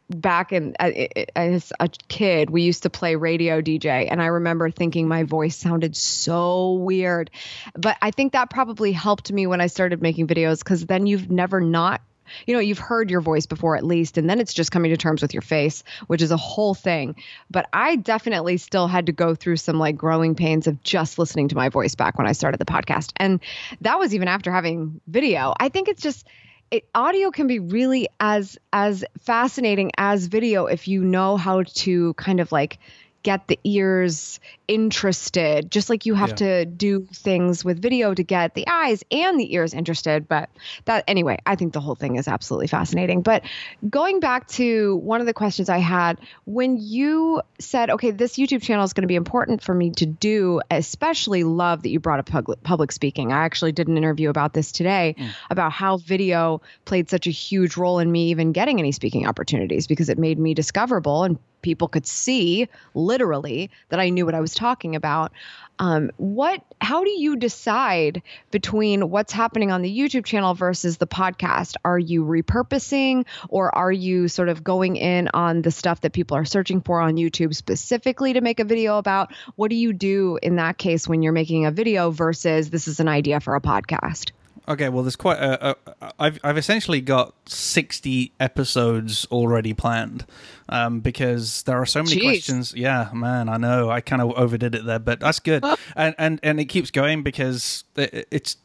back 0.08 0.52
in 0.52 0.76
uh, 0.78 0.90
as 1.34 1.72
a 1.80 1.88
kid 2.08 2.48
we 2.48 2.62
used 2.62 2.84
to 2.84 2.90
play 2.90 3.16
radio 3.16 3.60
dj 3.60 4.06
and 4.08 4.22
i 4.22 4.26
remember 4.26 4.70
thinking 4.70 5.08
my 5.08 5.24
voice 5.24 5.56
sounded 5.56 5.96
so 5.96 6.74
weird 6.74 7.28
but 7.74 7.96
i 8.00 8.12
think 8.12 8.32
that 8.32 8.48
probably 8.48 8.92
helped 8.92 9.32
me 9.32 9.48
when 9.48 9.60
i 9.60 9.66
started 9.66 10.00
making 10.00 10.28
videos 10.28 10.60
because 10.60 10.86
then 10.86 11.06
you've 11.06 11.28
never 11.28 11.60
not 11.60 12.02
you 12.46 12.54
know, 12.54 12.60
you've 12.60 12.78
heard 12.78 13.10
your 13.10 13.20
voice 13.20 13.46
before 13.46 13.76
at 13.76 13.84
least, 13.84 14.18
and 14.18 14.28
then 14.28 14.40
it's 14.40 14.54
just 14.54 14.70
coming 14.70 14.90
to 14.90 14.96
terms 14.96 15.22
with 15.22 15.34
your 15.34 15.42
face, 15.42 15.84
which 16.06 16.22
is 16.22 16.30
a 16.30 16.36
whole 16.36 16.74
thing. 16.74 17.16
But 17.50 17.68
I 17.72 17.96
definitely 17.96 18.56
still 18.56 18.88
had 18.88 19.06
to 19.06 19.12
go 19.12 19.34
through 19.34 19.56
some 19.56 19.78
like 19.78 19.96
growing 19.96 20.34
pains 20.34 20.66
of 20.66 20.82
just 20.82 21.18
listening 21.18 21.48
to 21.48 21.56
my 21.56 21.68
voice 21.68 21.94
back 21.94 22.18
when 22.18 22.26
I 22.26 22.32
started 22.32 22.58
the 22.58 22.64
podcast. 22.64 23.12
And 23.16 23.40
that 23.80 23.98
was 23.98 24.14
even 24.14 24.28
after 24.28 24.52
having 24.52 25.00
video. 25.06 25.54
I 25.58 25.68
think 25.68 25.88
it's 25.88 26.02
just, 26.02 26.26
it, 26.70 26.88
audio 26.94 27.30
can 27.30 27.46
be 27.46 27.58
really 27.58 28.08
as 28.18 28.58
as 28.72 29.04
fascinating 29.20 29.92
as 29.96 30.26
video 30.26 30.66
if 30.66 30.88
you 30.88 31.04
know 31.04 31.36
how 31.36 31.62
to 31.62 32.14
kind 32.14 32.40
of 32.40 32.50
like 32.50 32.78
get 33.26 33.48
the 33.48 33.58
ears 33.64 34.38
interested, 34.68 35.68
just 35.68 35.90
like 35.90 36.06
you 36.06 36.14
have 36.14 36.30
yeah. 36.30 36.36
to 36.36 36.64
do 36.64 37.08
things 37.12 37.64
with 37.64 37.82
video 37.82 38.14
to 38.14 38.22
get 38.22 38.54
the 38.54 38.68
eyes 38.68 39.02
and 39.10 39.38
the 39.38 39.52
ears 39.52 39.74
interested. 39.74 40.28
But 40.28 40.48
that, 40.84 41.02
anyway, 41.08 41.38
I 41.44 41.56
think 41.56 41.72
the 41.72 41.80
whole 41.80 41.96
thing 41.96 42.14
is 42.14 42.28
absolutely 42.28 42.68
fascinating. 42.68 43.22
But 43.22 43.42
going 43.90 44.20
back 44.20 44.46
to 44.50 44.94
one 44.98 45.18
of 45.18 45.26
the 45.26 45.34
questions 45.34 45.68
I 45.68 45.78
had, 45.78 46.20
when 46.44 46.76
you 46.80 47.42
said, 47.58 47.90
okay, 47.90 48.12
this 48.12 48.34
YouTube 48.36 48.62
channel 48.62 48.84
is 48.84 48.92
going 48.92 49.02
to 49.02 49.08
be 49.08 49.16
important 49.16 49.60
for 49.60 49.74
me 49.74 49.90
to 49.90 50.06
do, 50.06 50.60
especially 50.70 51.42
love 51.42 51.82
that 51.82 51.88
you 51.88 51.98
brought 51.98 52.20
up 52.20 52.26
public, 52.26 52.62
public 52.62 52.92
speaking. 52.92 53.32
I 53.32 53.44
actually 53.44 53.72
did 53.72 53.88
an 53.88 53.96
interview 53.96 54.30
about 54.30 54.52
this 54.52 54.70
today 54.70 55.16
mm. 55.18 55.30
about 55.50 55.72
how 55.72 55.96
video 55.96 56.62
played 56.84 57.10
such 57.10 57.26
a 57.26 57.30
huge 57.30 57.76
role 57.76 57.98
in 57.98 58.12
me 58.12 58.28
even 58.28 58.52
getting 58.52 58.78
any 58.78 58.92
speaking 58.92 59.26
opportunities 59.26 59.88
because 59.88 60.08
it 60.08 60.16
made 60.16 60.38
me 60.38 60.54
discoverable 60.54 61.24
and 61.24 61.38
people 61.62 61.88
could 61.88 62.06
see 62.06 62.68
literally 62.94 63.70
that 63.88 64.00
I 64.00 64.10
knew 64.10 64.24
what 64.24 64.34
I 64.34 64.40
was 64.40 64.54
talking 64.54 64.96
about. 64.96 65.32
Um, 65.78 66.10
what? 66.16 66.62
How 66.80 67.04
do 67.04 67.10
you 67.10 67.36
decide 67.36 68.22
between 68.50 69.10
what's 69.10 69.32
happening 69.32 69.70
on 69.70 69.82
the 69.82 69.98
YouTube 69.98 70.24
channel 70.24 70.54
versus 70.54 70.96
the 70.96 71.06
podcast? 71.06 71.74
Are 71.84 71.98
you 71.98 72.24
repurposing, 72.24 73.26
or 73.48 73.74
are 73.74 73.92
you 73.92 74.28
sort 74.28 74.48
of 74.48 74.64
going 74.64 74.96
in 74.96 75.28
on 75.34 75.62
the 75.62 75.70
stuff 75.70 76.00
that 76.02 76.12
people 76.12 76.36
are 76.36 76.44
searching 76.44 76.80
for 76.80 77.00
on 77.00 77.16
YouTube 77.16 77.54
specifically 77.54 78.32
to 78.34 78.40
make 78.40 78.60
a 78.60 78.64
video 78.64 78.98
about? 78.98 79.34
What 79.56 79.68
do 79.68 79.76
you 79.76 79.92
do 79.92 80.38
in 80.42 80.56
that 80.56 80.78
case 80.78 81.06
when 81.06 81.22
you're 81.22 81.32
making 81.32 81.66
a 81.66 81.70
video 81.70 82.10
versus 82.10 82.70
this 82.70 82.88
is 82.88 83.00
an 83.00 83.08
idea 83.08 83.40
for 83.40 83.54
a 83.54 83.60
podcast? 83.60 84.30
Okay, 84.68 84.88
well, 84.88 85.04
there's 85.04 85.16
quite 85.16 85.38
a, 85.38 85.70
a. 85.70 85.76
I've 86.18 86.40
I've 86.42 86.58
essentially 86.58 87.00
got 87.00 87.34
sixty 87.48 88.32
episodes 88.40 89.24
already 89.30 89.74
planned, 89.74 90.26
um, 90.68 91.00
because 91.00 91.62
there 91.62 91.80
are 91.80 91.86
so 91.86 92.02
many 92.02 92.16
Jeez. 92.16 92.22
questions. 92.22 92.74
Yeah, 92.74 93.10
man, 93.12 93.48
I 93.48 93.58
know 93.58 93.90
I 93.90 94.00
kind 94.00 94.20
of 94.20 94.32
overdid 94.32 94.74
it 94.74 94.84
there, 94.84 94.98
but 94.98 95.20
that's 95.20 95.38
good, 95.38 95.64
and 95.94 96.14
and 96.18 96.40
and 96.42 96.58
it 96.58 96.64
keeps 96.64 96.90
going 96.90 97.22
because 97.22 97.84
it's 97.94 98.56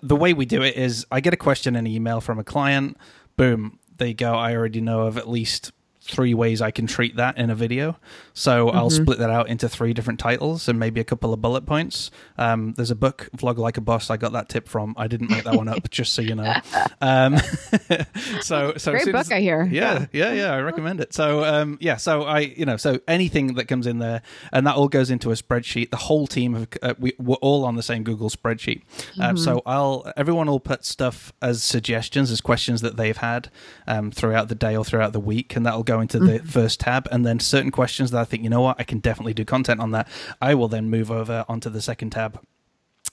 the 0.00 0.16
way 0.16 0.32
we 0.32 0.46
do 0.46 0.62
it 0.62 0.76
is 0.76 1.04
I 1.10 1.20
get 1.20 1.34
a 1.34 1.38
question 1.38 1.74
in 1.74 1.86
an 1.86 1.92
email 1.92 2.20
from 2.20 2.38
a 2.38 2.44
client, 2.44 2.96
boom, 3.36 3.78
they 3.96 4.14
go. 4.14 4.34
I 4.34 4.54
already 4.54 4.80
know 4.80 5.02
of 5.02 5.18
at 5.18 5.28
least 5.28 5.72
three 6.10 6.34
ways 6.34 6.60
I 6.60 6.70
can 6.70 6.86
treat 6.86 7.16
that 7.16 7.38
in 7.38 7.50
a 7.50 7.54
video. 7.54 7.96
So 8.34 8.66
mm-hmm. 8.66 8.76
I'll 8.76 8.90
split 8.90 9.18
that 9.18 9.30
out 9.30 9.48
into 9.48 9.68
three 9.68 9.92
different 9.94 10.18
titles 10.18 10.68
and 10.68 10.78
maybe 10.78 11.00
a 11.00 11.04
couple 11.04 11.32
of 11.32 11.40
bullet 11.40 11.66
points. 11.66 12.10
Um, 12.38 12.74
there's 12.76 12.90
a 12.90 12.96
book, 12.96 13.28
Vlog 13.36 13.58
Like 13.58 13.76
a 13.76 13.80
Boss. 13.80 14.10
I 14.10 14.16
got 14.16 14.32
that 14.32 14.48
tip 14.48 14.68
from. 14.68 14.94
I 14.96 15.06
didn't 15.06 15.30
make 15.30 15.44
that 15.44 15.54
one 15.54 15.68
up, 15.68 15.90
just 15.90 16.14
so 16.14 16.22
you 16.22 16.34
know. 16.34 16.54
Um, 17.02 17.38
so, 18.42 18.74
so 18.76 18.92
great 18.92 19.06
book, 19.06 19.14
as, 19.14 19.32
I 19.32 19.40
hear. 19.40 19.64
Yeah, 19.64 20.06
yeah, 20.12 20.32
yeah. 20.32 20.52
I 20.52 20.60
recommend 20.60 21.00
it. 21.00 21.14
So, 21.14 21.44
um, 21.44 21.78
yeah. 21.80 21.96
So 21.96 22.24
I, 22.24 22.40
you 22.40 22.66
know, 22.66 22.76
so 22.76 23.00
anything 23.08 23.54
that 23.54 23.68
comes 23.68 23.86
in 23.86 23.98
there, 24.00 24.20
and 24.52 24.66
that 24.66 24.76
all 24.76 24.88
goes 24.88 25.10
into 25.10 25.30
a 25.30 25.34
spreadsheet. 25.34 25.90
The 25.90 25.96
whole 25.96 26.26
team 26.26 26.54
of 26.54 26.68
uh, 26.82 26.94
we, 26.98 27.14
we're 27.18 27.36
all 27.36 27.64
on 27.64 27.76
the 27.76 27.82
same 27.82 28.02
Google 28.04 28.28
spreadsheet. 28.28 28.82
Um, 29.18 29.36
mm-hmm. 29.36 29.36
So 29.36 29.62
I'll 29.64 30.12
everyone 30.14 30.46
will 30.46 30.60
put 30.60 30.84
stuff 30.84 31.32
as 31.40 31.62
suggestions, 31.62 32.30
as 32.30 32.42
questions 32.42 32.82
that 32.82 32.96
they've 32.98 33.16
had 33.16 33.50
um, 33.86 34.10
throughout 34.10 34.48
the 34.48 34.54
day 34.54 34.76
or 34.76 34.84
throughout 34.84 35.12
the 35.12 35.20
week, 35.20 35.56
and 35.56 35.64
that'll 35.64 35.82
go 35.82 35.99
into 36.00 36.18
the 36.18 36.38
mm-hmm. 36.38 36.46
first 36.46 36.80
tab. 36.80 37.08
And 37.10 37.24
then 37.24 37.40
certain 37.40 37.70
questions 37.70 38.10
that 38.10 38.20
I 38.20 38.24
think, 38.24 38.42
you 38.42 38.50
know 38.50 38.60
what, 38.60 38.76
I 38.78 38.84
can 38.84 38.98
definitely 38.98 39.34
do 39.34 39.44
content 39.44 39.80
on 39.80 39.92
that. 39.92 40.08
I 40.40 40.54
will 40.54 40.68
then 40.68 40.90
move 40.90 41.10
over 41.10 41.44
onto 41.48 41.70
the 41.70 41.80
second 41.80 42.10
tab 42.10 42.40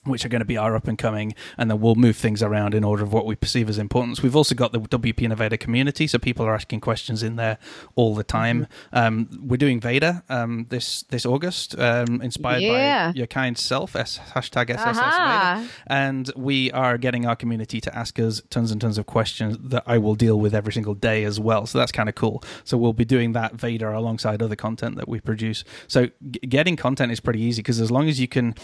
which 0.04 0.24
are 0.24 0.28
going 0.28 0.40
to 0.40 0.46
be 0.46 0.56
our 0.56 0.74
up 0.76 0.88
and 0.88 0.98
coming, 0.98 1.34
and 1.56 1.70
then 1.70 1.80
we'll 1.80 1.94
move 1.94 2.16
things 2.16 2.42
around 2.42 2.74
in 2.74 2.84
order 2.84 3.02
of 3.02 3.12
what 3.12 3.26
we 3.26 3.36
perceive 3.36 3.68
as 3.68 3.78
importance. 3.78 4.22
We've 4.22 4.36
also 4.36 4.54
got 4.54 4.72
the 4.72 4.80
WP 4.80 5.22
Innovator 5.22 5.56
community, 5.56 6.06
so 6.06 6.18
people 6.18 6.46
are 6.46 6.54
asking 6.54 6.80
questions 6.80 7.22
in 7.22 7.36
there 7.36 7.58
all 7.94 8.14
the 8.14 8.24
time. 8.24 8.66
Mm-hmm. 8.92 8.98
Um, 8.98 9.28
we're 9.42 9.56
doing 9.56 9.80
VEDA 9.80 10.22
um, 10.28 10.66
this 10.68 11.02
this 11.04 11.26
August, 11.26 11.78
um, 11.78 12.20
inspired 12.22 12.62
yeah. 12.62 13.12
by 13.12 13.16
your 13.16 13.26
kind 13.26 13.56
self, 13.58 13.96
S, 13.96 14.18
hashtag 14.34 14.70
SSS 14.70 14.96
VEDA, 14.96 15.68
and 15.86 16.30
we 16.36 16.70
are 16.72 16.98
getting 16.98 17.26
our 17.26 17.36
community 17.36 17.80
to 17.80 17.96
ask 17.96 18.18
us 18.18 18.42
tons 18.50 18.70
and 18.70 18.80
tons 18.80 18.98
of 18.98 19.06
questions 19.06 19.56
that 19.60 19.82
I 19.86 19.98
will 19.98 20.14
deal 20.14 20.38
with 20.38 20.54
every 20.54 20.72
single 20.72 20.94
day 20.94 21.24
as 21.24 21.38
well. 21.38 21.66
So 21.66 21.78
that's 21.78 21.92
kind 21.92 22.08
of 22.08 22.14
cool. 22.14 22.42
So 22.64 22.76
we'll 22.76 22.92
be 22.92 23.04
doing 23.04 23.32
that 23.32 23.56
VEDA 23.56 23.96
alongside 23.96 24.42
other 24.42 24.56
content 24.56 24.96
that 24.96 25.08
we 25.08 25.20
produce. 25.20 25.64
So 25.86 26.08
g- 26.30 26.40
getting 26.40 26.76
content 26.76 27.12
is 27.12 27.20
pretty 27.20 27.40
easy 27.40 27.62
because 27.62 27.80
as 27.80 27.90
long 27.90 28.08
as 28.08 28.20
you 28.20 28.28
can 28.28 28.54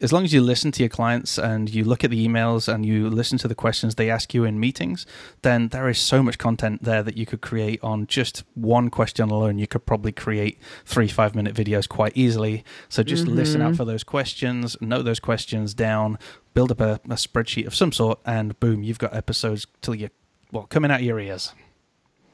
as 0.00 0.12
long 0.12 0.24
as 0.24 0.32
you 0.32 0.40
listen 0.40 0.72
to 0.72 0.82
your 0.82 0.88
clients 0.88 1.36
and 1.36 1.68
you 1.68 1.84
look 1.84 2.04
at 2.04 2.10
the 2.10 2.26
emails 2.26 2.72
and 2.72 2.86
you 2.86 3.10
listen 3.10 3.36
to 3.38 3.48
the 3.48 3.54
questions 3.54 3.94
they 3.94 4.08
ask 4.08 4.32
you 4.32 4.44
in 4.44 4.58
meetings, 4.58 5.04
then 5.42 5.68
there 5.68 5.88
is 5.88 5.98
so 5.98 6.22
much 6.22 6.38
content 6.38 6.82
there 6.82 7.02
that 7.02 7.18
you 7.18 7.26
could 7.26 7.42
create 7.42 7.82
on 7.82 8.06
just 8.06 8.44
one 8.54 8.88
question 8.88 9.28
alone. 9.28 9.58
You 9.58 9.66
could 9.66 9.84
probably 9.84 10.12
create 10.12 10.58
three, 10.86 11.08
five 11.08 11.34
minute 11.34 11.54
videos 11.54 11.86
quite 11.86 12.12
easily. 12.16 12.64
So 12.88 13.02
just 13.02 13.26
mm-hmm. 13.26 13.34
listen 13.34 13.60
out 13.60 13.76
for 13.76 13.84
those 13.84 14.04
questions, 14.04 14.76
note 14.80 15.02
those 15.02 15.20
questions 15.20 15.74
down, 15.74 16.18
build 16.54 16.70
up 16.70 16.80
a, 16.80 16.94
a 17.04 17.16
spreadsheet 17.16 17.66
of 17.66 17.74
some 17.74 17.92
sort, 17.92 18.20
and 18.24 18.58
boom, 18.60 18.82
you've 18.82 18.98
got 18.98 19.14
episodes 19.14 19.66
till 19.82 19.94
you, 19.94 20.08
well, 20.50 20.64
coming 20.64 20.90
out 20.90 21.02
your 21.02 21.20
ears. 21.20 21.52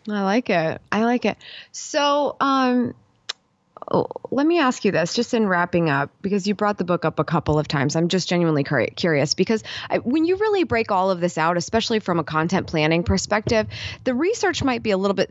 I 0.08 0.22
like 0.22 0.50
it. 0.50 0.80
I 0.92 1.04
like 1.04 1.24
it. 1.24 1.36
So, 1.72 2.36
um, 2.40 2.94
let 4.30 4.46
me 4.46 4.58
ask 4.58 4.84
you 4.84 4.92
this 4.92 5.14
just 5.14 5.34
in 5.34 5.46
wrapping 5.46 5.88
up 5.88 6.10
because 6.22 6.46
you 6.46 6.54
brought 6.54 6.78
the 6.78 6.84
book 6.84 7.04
up 7.04 7.18
a 7.18 7.24
couple 7.24 7.58
of 7.58 7.66
times 7.66 7.96
i'm 7.96 8.08
just 8.08 8.28
genuinely 8.28 8.64
curious 8.64 9.34
because 9.34 9.62
I, 9.88 9.98
when 9.98 10.24
you 10.24 10.36
really 10.36 10.64
break 10.64 10.90
all 10.90 11.10
of 11.10 11.20
this 11.20 11.38
out 11.38 11.56
especially 11.56 11.98
from 11.98 12.18
a 12.18 12.24
content 12.24 12.66
planning 12.66 13.02
perspective 13.02 13.66
the 14.04 14.14
research 14.14 14.62
might 14.62 14.82
be 14.82 14.90
a 14.90 14.98
little 14.98 15.14
bit 15.14 15.30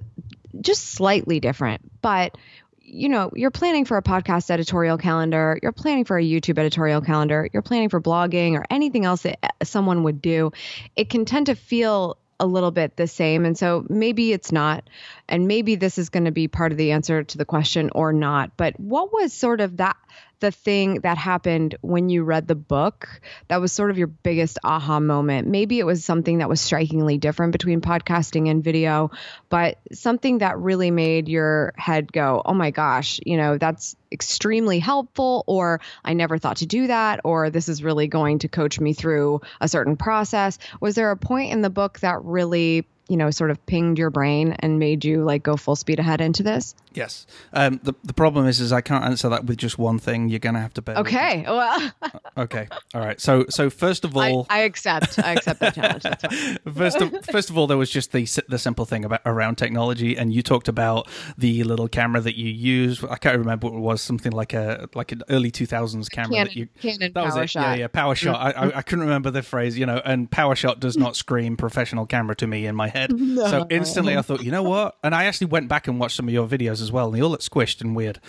just 0.61 0.85
slightly 0.91 1.39
different 1.39 1.81
but 2.01 2.37
you 2.81 3.07
know 3.07 3.31
you're 3.35 3.51
planning 3.51 3.85
for 3.85 3.97
a 3.97 4.01
podcast 4.01 4.49
editorial 4.49 4.97
calendar 4.97 5.59
you're 5.61 5.71
planning 5.71 6.05
for 6.05 6.17
a 6.17 6.23
youtube 6.23 6.57
editorial 6.57 7.01
calendar 7.01 7.47
you're 7.53 7.61
planning 7.61 7.89
for 7.89 8.01
blogging 8.01 8.53
or 8.53 8.65
anything 8.69 9.05
else 9.05 9.21
that 9.21 9.37
uh, 9.43 9.47
someone 9.63 10.03
would 10.03 10.21
do 10.21 10.51
it 10.95 11.09
can 11.09 11.23
tend 11.23 11.45
to 11.45 11.55
feel 11.55 12.17
a 12.39 12.45
little 12.45 12.71
bit 12.71 12.95
the 12.95 13.07
same. 13.07 13.45
And 13.45 13.57
so 13.57 13.85
maybe 13.89 14.31
it's 14.31 14.51
not. 14.51 14.89
And 15.29 15.47
maybe 15.47 15.75
this 15.75 15.97
is 15.97 16.09
going 16.09 16.25
to 16.25 16.31
be 16.31 16.47
part 16.47 16.71
of 16.71 16.77
the 16.77 16.91
answer 16.91 17.23
to 17.23 17.37
the 17.37 17.45
question 17.45 17.91
or 17.95 18.11
not. 18.11 18.57
But 18.57 18.77
what 18.79 19.13
was 19.13 19.31
sort 19.31 19.61
of 19.61 19.77
that 19.77 19.95
the 20.39 20.51
thing 20.51 21.01
that 21.01 21.17
happened 21.17 21.75
when 21.81 22.07
you 22.07 22.23
read 22.23 22.47
the 22.47 22.55
book 22.55 23.21
that 23.49 23.59
was 23.59 23.73
sort 23.73 23.91
of 23.91 23.97
your 23.97 24.07
biggest 24.07 24.57
aha 24.63 24.99
moment? 24.99 25.47
Maybe 25.47 25.79
it 25.79 25.85
was 25.85 26.03
something 26.03 26.39
that 26.39 26.49
was 26.49 26.61
strikingly 26.61 27.17
different 27.17 27.51
between 27.51 27.81
podcasting 27.81 28.49
and 28.49 28.63
video, 28.63 29.11
but 29.49 29.77
something 29.91 30.39
that 30.39 30.57
really 30.57 30.91
made 30.91 31.27
your 31.27 31.73
head 31.77 32.11
go, 32.11 32.41
oh 32.43 32.53
my 32.53 32.71
gosh, 32.71 33.19
you 33.25 33.37
know, 33.37 33.57
that's 33.57 33.95
extremely 34.11 34.79
helpful, 34.79 35.43
or 35.45 35.81
I 36.03 36.13
never 36.13 36.37
thought 36.37 36.57
to 36.57 36.65
do 36.65 36.87
that, 36.87 37.19
or 37.23 37.49
this 37.49 37.69
is 37.69 37.83
really 37.83 38.07
going 38.07 38.39
to 38.39 38.47
coach 38.47 38.79
me 38.79 38.93
through 38.93 39.41
a 39.61 39.67
certain 39.67 39.97
process. 39.97 40.57
Was 40.79 40.95
there 40.95 41.11
a 41.11 41.17
point 41.17 41.51
in 41.51 41.61
the 41.61 41.69
book 41.69 41.99
that 41.99 42.23
really 42.23 42.87
you 43.09 43.17
know, 43.17 43.31
sort 43.31 43.51
of 43.51 43.65
pinged 43.65 43.97
your 43.97 44.11
brain 44.11 44.55
and 44.59 44.79
made 44.79 45.03
you 45.03 45.23
like 45.23 45.43
go 45.43 45.57
full 45.57 45.75
speed 45.75 45.99
ahead 45.99 46.21
into 46.21 46.43
this? 46.43 46.75
Yes. 46.93 47.27
Um, 47.53 47.79
the 47.83 47.93
the 48.03 48.13
problem 48.13 48.47
is, 48.47 48.59
is 48.59 48.73
I 48.73 48.81
can't 48.81 49.03
answer 49.03 49.29
that 49.29 49.45
with 49.45 49.57
just 49.57 49.77
one 49.77 49.99
thing. 49.99 50.29
You're 50.29 50.39
going 50.39 50.55
to 50.55 50.61
have 50.61 50.73
to 50.75 50.81
bear. 50.81 50.97
Okay. 50.97 51.43
Well. 51.47 51.91
okay. 52.37 52.67
All 52.93 53.01
right. 53.01 53.21
So 53.21 53.45
so 53.49 53.69
first 53.69 54.05
of 54.05 54.17
all, 54.17 54.47
I, 54.49 54.59
I 54.59 54.63
accept. 54.63 55.19
I 55.19 55.33
accept 55.33 55.59
the 55.59 55.69
challenge. 55.69 56.57
first 56.75 57.01
of 57.01 57.25
first 57.25 57.49
of 57.49 57.57
all, 57.57 57.67
there 57.67 57.77
was 57.77 57.91
just 57.91 58.11
the 58.11 58.27
the 58.47 58.57
simple 58.57 58.85
thing 58.85 59.05
about 59.05 59.21
around 59.25 59.55
technology, 59.55 60.17
and 60.17 60.33
you 60.33 60.41
talked 60.41 60.67
about 60.67 61.07
the 61.37 61.63
little 61.63 61.87
camera 61.87 62.21
that 62.21 62.37
you 62.37 62.49
use. 62.49 63.03
I 63.03 63.17
can't 63.17 63.37
remember 63.37 63.67
what 63.67 63.77
it 63.77 63.81
was. 63.81 64.01
Something 64.01 64.31
like 64.31 64.53
a 64.53 64.89
like 64.95 65.11
an 65.11 65.21
early 65.29 65.51
2000s 65.51 66.09
camera 66.09 66.31
Canon, 66.31 66.47
that 66.47 66.55
you. 66.55 66.67
Canon 66.81 67.11
that 67.13 67.23
was 67.23 67.35
it. 67.35 67.49
Shot. 67.51 67.61
Yeah, 67.61 67.75
yeah. 67.75 67.87
Power 67.87 68.15
shot. 68.15 68.39
I, 68.39 68.67
I 68.67 68.77
I 68.77 68.81
couldn't 68.81 69.05
remember 69.05 69.29
the 69.29 69.43
phrase. 69.43 69.77
You 69.77 69.85
know, 69.85 70.01
and 70.03 70.29
power 70.29 70.55
shot 70.55 70.79
does 70.79 70.97
not 70.97 71.15
scream 71.23 71.55
professional 71.55 72.07
camera 72.07 72.35
to 72.37 72.47
me 72.47 72.65
in 72.65 72.75
my 72.75 72.87
head. 72.87 73.11
No. 73.13 73.47
So 73.47 73.67
instantly, 73.69 74.17
I 74.17 74.23
thought, 74.23 74.43
you 74.43 74.51
know 74.51 74.63
what? 74.63 74.97
And 75.03 75.13
I 75.13 75.25
actually 75.25 75.47
went 75.47 75.67
back 75.67 75.87
and 75.87 75.99
watched 75.99 76.15
some 76.15 76.27
of 76.27 76.33
your 76.33 76.47
videos 76.47 76.78
as 76.81 76.91
well, 76.91 77.07
and 77.07 77.15
they 77.15 77.21
all 77.21 77.29
look 77.29 77.41
squished 77.41 77.81
and 77.81 77.95
weird. 77.95 78.19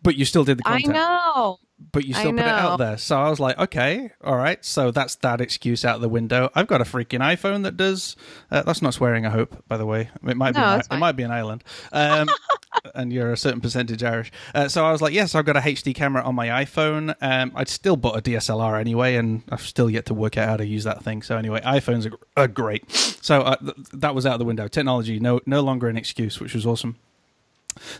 But 0.00 0.16
you 0.16 0.24
still 0.24 0.44
did 0.44 0.58
the 0.58 0.62
content. 0.62 0.96
I 0.96 0.98
know. 0.98 1.58
But 1.90 2.04
you 2.04 2.14
still 2.14 2.30
put 2.30 2.40
it 2.40 2.46
out 2.46 2.78
there. 2.78 2.96
So 2.96 3.18
I 3.20 3.28
was 3.28 3.40
like, 3.40 3.58
okay, 3.58 4.12
all 4.22 4.36
right. 4.36 4.64
So 4.64 4.92
that's 4.92 5.16
that 5.16 5.40
excuse 5.40 5.84
out 5.84 6.00
the 6.00 6.08
window. 6.08 6.48
I've 6.54 6.68
got 6.68 6.80
a 6.80 6.84
freaking 6.84 7.18
iPhone 7.18 7.64
that 7.64 7.76
does. 7.76 8.14
Uh, 8.50 8.62
that's 8.62 8.82
not 8.82 8.94
swearing. 8.94 9.26
I 9.26 9.30
hope. 9.30 9.64
By 9.66 9.76
the 9.76 9.84
way, 9.84 10.08
it 10.26 10.36
might 10.36 10.54
no, 10.54 10.60
be. 10.60 10.66
An, 10.66 10.82
it 10.92 10.98
might 10.98 11.12
be 11.12 11.24
an 11.24 11.32
island. 11.32 11.64
Um, 11.90 12.28
and 12.94 13.12
you're 13.12 13.32
a 13.32 13.36
certain 13.36 13.60
percentage 13.60 14.02
Irish. 14.02 14.30
Uh, 14.54 14.68
so 14.68 14.86
I 14.86 14.92
was 14.92 15.02
like, 15.02 15.12
yes, 15.12 15.34
I've 15.34 15.44
got 15.44 15.56
a 15.56 15.60
HD 15.60 15.94
camera 15.94 16.22
on 16.22 16.34
my 16.34 16.64
iPhone. 16.64 17.14
Um, 17.20 17.52
I'd 17.54 17.68
still 17.68 17.96
bought 17.96 18.16
a 18.16 18.22
DSLR 18.22 18.78
anyway, 18.80 19.16
and 19.16 19.42
I've 19.50 19.62
still 19.62 19.90
yet 19.90 20.06
to 20.06 20.14
work 20.14 20.38
out 20.38 20.48
how 20.48 20.56
to 20.58 20.66
use 20.66 20.84
that 20.84 21.02
thing. 21.02 21.22
So 21.22 21.36
anyway, 21.36 21.60
iPhones 21.62 22.10
are, 22.10 22.16
are 22.36 22.48
great. 22.48 22.90
So 22.92 23.42
uh, 23.42 23.56
th- 23.56 23.76
that 23.92 24.14
was 24.14 24.24
out 24.24 24.38
the 24.38 24.44
window. 24.44 24.68
Technology, 24.68 25.18
no, 25.18 25.40
no 25.46 25.60
longer 25.60 25.88
an 25.88 25.96
excuse, 25.96 26.40
which 26.40 26.54
was 26.54 26.64
awesome. 26.64 26.96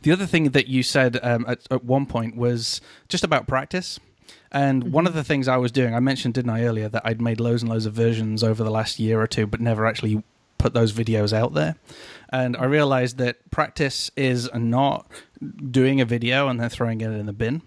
The 0.03 0.13
other 0.13 0.27
thing 0.27 0.51
that 0.51 0.69
you 0.69 0.83
said 0.83 1.19
um, 1.23 1.45
at, 1.49 1.61
at, 1.71 1.85
one 1.85 2.07
point 2.07 2.37
was 2.37 2.81
just 3.09 3.25
about 3.25 3.47
practice. 3.47 3.99
And 4.51 4.85
mm-hmm. 4.85 4.93
one 4.93 5.07
of 5.07 5.15
the 5.15 5.25
things 5.25 5.49
I 5.49 5.57
was 5.57 5.73
doing, 5.73 5.95
I 5.95 6.01
mentioned, 6.01 6.35
didn't 6.35 6.51
I, 6.51 6.65
earlier, 6.65 6.89
that 6.89 7.03
I'd 7.05 7.21
made 7.21 7.41
loads 7.41 7.63
and 7.63 7.71
loads 7.71 7.87
of 7.87 7.95
versions 7.95 8.43
over 8.43 8.63
the 8.63 8.71
last 8.71 8.99
year 8.99 9.21
or 9.21 9.27
two, 9.27 9.47
but 9.47 9.61
never 9.61 9.87
actually 9.87 10.23
put 10.59 10.75
those 10.75 10.93
videos 10.93 11.33
out 11.33 11.55
there. 11.55 11.77
And 12.31 12.57
I 12.57 12.65
realized 12.65 13.19
that 13.19 13.51
practice 13.51 14.11
is 14.17 14.49
not 14.55 15.07
doing 15.71 16.01
a 16.01 16.05
video 16.05 16.49
and 16.49 16.61
then 16.61 16.71
throwing 16.71 17.01
it 17.01 17.11
in 17.11 17.27
the 17.27 17.33
bin. 17.33 17.63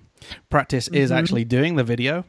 Practice 0.50 0.88
mm-hmm. 0.88 0.96
is 0.96 1.12
actually 1.12 1.44
doing 1.44 1.76
the 1.76 1.84
video, 1.84 2.26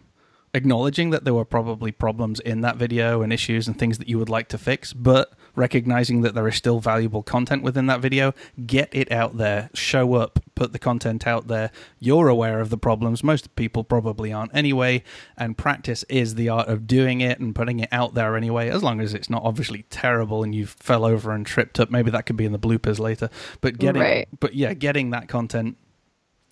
acknowledging 0.53 1.11
that 1.11 1.25
there 1.25 1.35
were 1.35 1.45
probably 1.45 1.93
problems 1.93 2.41
in 2.41 2.63
that 2.63 2.77
video 2.77 3.23
and 3.23 3.33
issues 3.33 3.69
and 3.69 3.79
things 3.79 3.99
that 3.99 4.09
you 4.09 4.19
would 4.19 4.29
like 4.29 4.49
to 4.49 4.59
fix, 4.59 4.93
but 4.93 5.33
recognizing 5.57 6.21
that 6.21 6.35
there 6.35 6.47
is 6.47 6.55
still 6.55 6.81
valuable 6.81 7.23
content 7.23 7.63
within 7.63 7.87
that 7.87 8.01
video, 8.01 8.35
get 8.67 8.89
it 8.93 9.11
out 9.11 9.37
there, 9.37 9.71
show 9.75 10.15
up, 10.15 10.39
put 10.55 10.73
the 10.73 10.79
content 10.79 11.27
out 11.27 11.49
there. 11.49 11.71
You're 11.99 12.29
aware 12.29 12.61
of 12.61 12.71
the 12.71 12.79
problems. 12.79 13.25
Most 13.25 13.55
people 13.57 13.83
probably 13.83 14.33
aren't 14.33 14.55
anyway, 14.55 15.03
and 15.37 15.57
practice 15.57 16.05
is 16.09 16.35
the 16.35 16.49
art 16.49 16.69
of 16.69 16.87
doing 16.87 17.21
it 17.21 17.41
and 17.41 17.55
putting 17.55 17.81
it 17.81 17.89
out 17.91 18.15
there 18.15 18.37
anyway, 18.37 18.69
as 18.69 18.83
long 18.83 19.01
as 19.01 19.15
it's 19.15 19.31
not 19.31 19.43
obviously 19.43 19.85
terrible 19.91 20.43
and 20.43 20.55
you 20.55 20.67
fell 20.67 21.05
over 21.05 21.33
and 21.33 21.47
tripped 21.47 21.81
up. 21.81 21.91
Maybe 21.91 22.11
that 22.11 22.27
could 22.27 22.37
be 22.37 22.45
in 22.45 22.53
the 22.53 22.59
bloopers 22.59 22.99
later. 22.99 23.31
But 23.61 23.79
getting 23.79 24.03
right. 24.03 24.29
but 24.39 24.55
yeah, 24.55 24.75
getting 24.75 25.11
that 25.11 25.29
content 25.29 25.77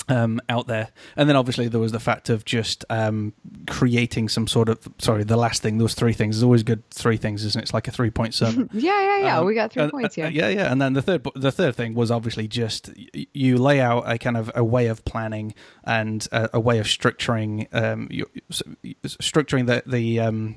um, 0.09 0.41
out 0.49 0.67
there. 0.67 0.89
And 1.17 1.29
then 1.29 1.37
obviously 1.37 1.69
there 1.69 1.81
was 1.81 1.93
the 1.93 2.01
fact 2.01 2.29
of 2.29 2.45
just 2.45 2.85
um, 2.91 3.33
creating 3.69 4.29
some 4.29 4.47
sort 4.47 4.69
of 4.69 4.79
sorry, 4.99 5.25
the 5.25 5.37
last 5.37 5.63
thing. 5.63 5.79
Was 5.79 5.95
three 5.95 6.13
things. 6.13 6.37
There's 6.37 6.45
always 6.45 6.63
good 6.63 6.89
three 6.91 7.17
things, 7.17 7.45
isn't 7.45 7.59
it? 7.59 7.65
It's 7.65 7.75
like 7.75 7.89
a 7.89 7.91
three 7.91 8.11
point 8.11 8.35
sermon. 8.35 8.71
yeah, 8.73 9.01
yeah, 9.01 9.19
yeah. 9.25 9.39
Um, 9.39 9.47
we 9.47 9.55
got 9.55 9.73
three 9.73 9.83
and, 9.83 9.93
points. 9.93 10.17
Yeah, 10.17 10.27
uh, 10.27 10.31
yeah, 10.31 10.49
yeah. 10.49 10.73
And 10.73 10.81
then 10.81 10.93
the 10.93 11.03
third 11.03 11.27
the 11.35 11.53
third 11.53 11.75
thing 11.75 11.95
was 11.95 12.11
obviously 12.11 12.49
just 12.49 12.91
you 13.33 13.59
lay 13.59 13.81
out 13.81 14.11
a 14.11 14.19
kind 14.19 14.37
of 14.37 14.51
a 14.55 14.65
way 14.65 14.87
of 14.87 15.05
planning 15.05 15.55
and 15.85 16.27
a, 16.33 16.51
a 16.55 16.61
way 16.61 16.79
of 16.79 16.87
structuring 16.87 17.67
um, 17.73 18.09
structuring 18.51 19.67
the 19.67 19.83
the 19.87 20.21
um, 20.21 20.57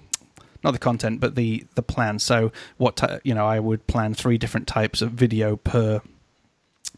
not 0.64 0.72
the 0.72 0.80
content 0.80 1.20
but 1.20 1.36
the 1.36 1.66
the 1.76 1.84
plan. 1.84 2.20
So 2.20 2.52
what 2.78 2.98
t- 2.98 3.20
you 3.24 3.34
know, 3.34 3.46
I 3.46 3.60
would 3.60 3.88
plan 3.88 4.14
three 4.14 4.38
different 4.38 4.68
types 4.68 5.02
of 5.02 5.12
video 5.12 5.56
per 5.56 6.02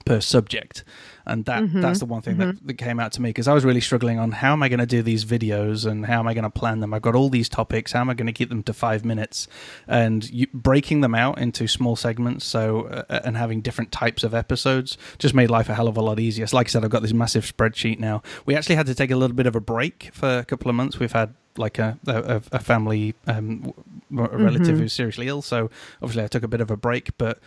per 0.06 0.20
subject 0.22 0.84
and 1.30 1.46
that 1.46 1.64
mm-hmm. 1.64 1.82
that's 1.82 2.00
the 2.00 2.06
one 2.06 2.22
thing 2.22 2.38
mm-hmm. 2.38 2.52
that, 2.52 2.68
that 2.68 2.74
came 2.74 3.00
out 3.00 3.12
to 3.14 3.22
me 3.22 3.30
because 3.30 3.48
I 3.48 3.54
was 3.54 3.64
really 3.64 3.82
struggling 3.82 4.20
on 4.20 4.32
how 4.32 4.54
am 4.54 4.64
I 4.64 4.70
going 4.70 4.80
to 4.80 4.86
do 4.86 5.02
these 5.02 5.26
videos 5.26 5.86
and 5.86 6.06
how 6.06 6.20
am 6.20 6.28
I 6.28 6.34
going 6.34 6.44
to 6.44 6.50
plan 6.50 6.80
them. 6.80 6.94
I've 6.94 7.02
got 7.02 7.16
all 7.16 7.30
these 7.30 7.48
topics. 7.48 7.92
How 7.92 8.02
am 8.02 8.10
I 8.10 8.16
going 8.16 8.28
to 8.28 8.34
keep 8.34 8.50
them 8.50 8.64
to 8.64 8.74
five 8.74 9.06
minutes? 9.06 9.48
And 9.88 10.30
you, 10.30 10.48
breaking 10.54 11.02
them 11.02 11.14
out 11.14 11.38
into 11.38 11.68
small 11.68 11.96
segments, 11.96 12.46
so 12.46 12.88
uh, 12.88 13.22
and 13.24 13.38
having 13.38 13.62
different 13.62 13.92
types 13.92 14.24
of 14.24 14.34
episodes 14.34 14.98
just 15.20 15.34
made 15.34 15.50
life 15.50 15.70
a 15.70 15.76
hell 15.76 15.88
of 15.88 15.98
a 15.98 16.02
lot 16.02 16.20
easier. 16.20 16.48
So 16.48 16.58
like 16.58 16.68
I 16.68 16.70
said, 16.70 16.84
I've 16.84 16.90
got 16.90 17.04
this 17.04 17.14
massive 17.14 17.46
spreadsheet 17.46 18.00
now. 18.00 18.24
We 18.46 18.56
actually 18.56 18.76
had 18.76 18.88
to 18.88 18.96
take 18.96 19.12
a 19.12 19.16
little 19.16 19.36
bit 19.36 19.46
of 19.46 19.56
a 19.56 19.62
break 19.62 20.10
for 20.14 20.40
a 20.40 20.46
couple 20.46 20.70
of 20.70 20.76
months. 20.76 21.00
We've 21.00 21.12
had 21.12 21.36
like 21.58 21.78
a 21.78 22.00
a, 22.08 22.42
a 22.52 22.60
family 22.60 23.14
um, 23.28 23.74
a 24.12 24.38
relative 24.38 24.68
mm-hmm. 24.68 24.78
who's 24.80 24.94
seriously 24.94 25.28
ill, 25.28 25.42
so 25.42 25.70
obviously 26.02 26.24
I 26.24 26.28
took 26.28 26.44
a 26.44 26.48
bit 26.48 26.62
of 26.62 26.72
a 26.72 26.78
break, 26.78 27.16
but 27.18 27.40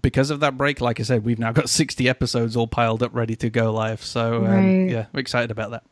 because 0.00 0.30
of 0.30 0.40
that 0.40 0.56
break, 0.56 0.80
like 0.80 1.00
I 1.00 1.02
said, 1.02 1.24
we've 1.24 1.38
now 1.38 1.52
got 1.52 1.68
60 1.68 2.08
episodes 2.08 2.56
all 2.56 2.66
piled 2.66 3.02
up 3.02 3.14
ready 3.14 3.36
to 3.36 3.50
go 3.50 3.72
live. 3.72 4.02
So, 4.04 4.44
um, 4.44 4.44
right. 4.44 4.90
yeah, 4.90 5.06
we're 5.12 5.20
excited 5.20 5.50
about 5.50 5.70
that. 5.72 5.84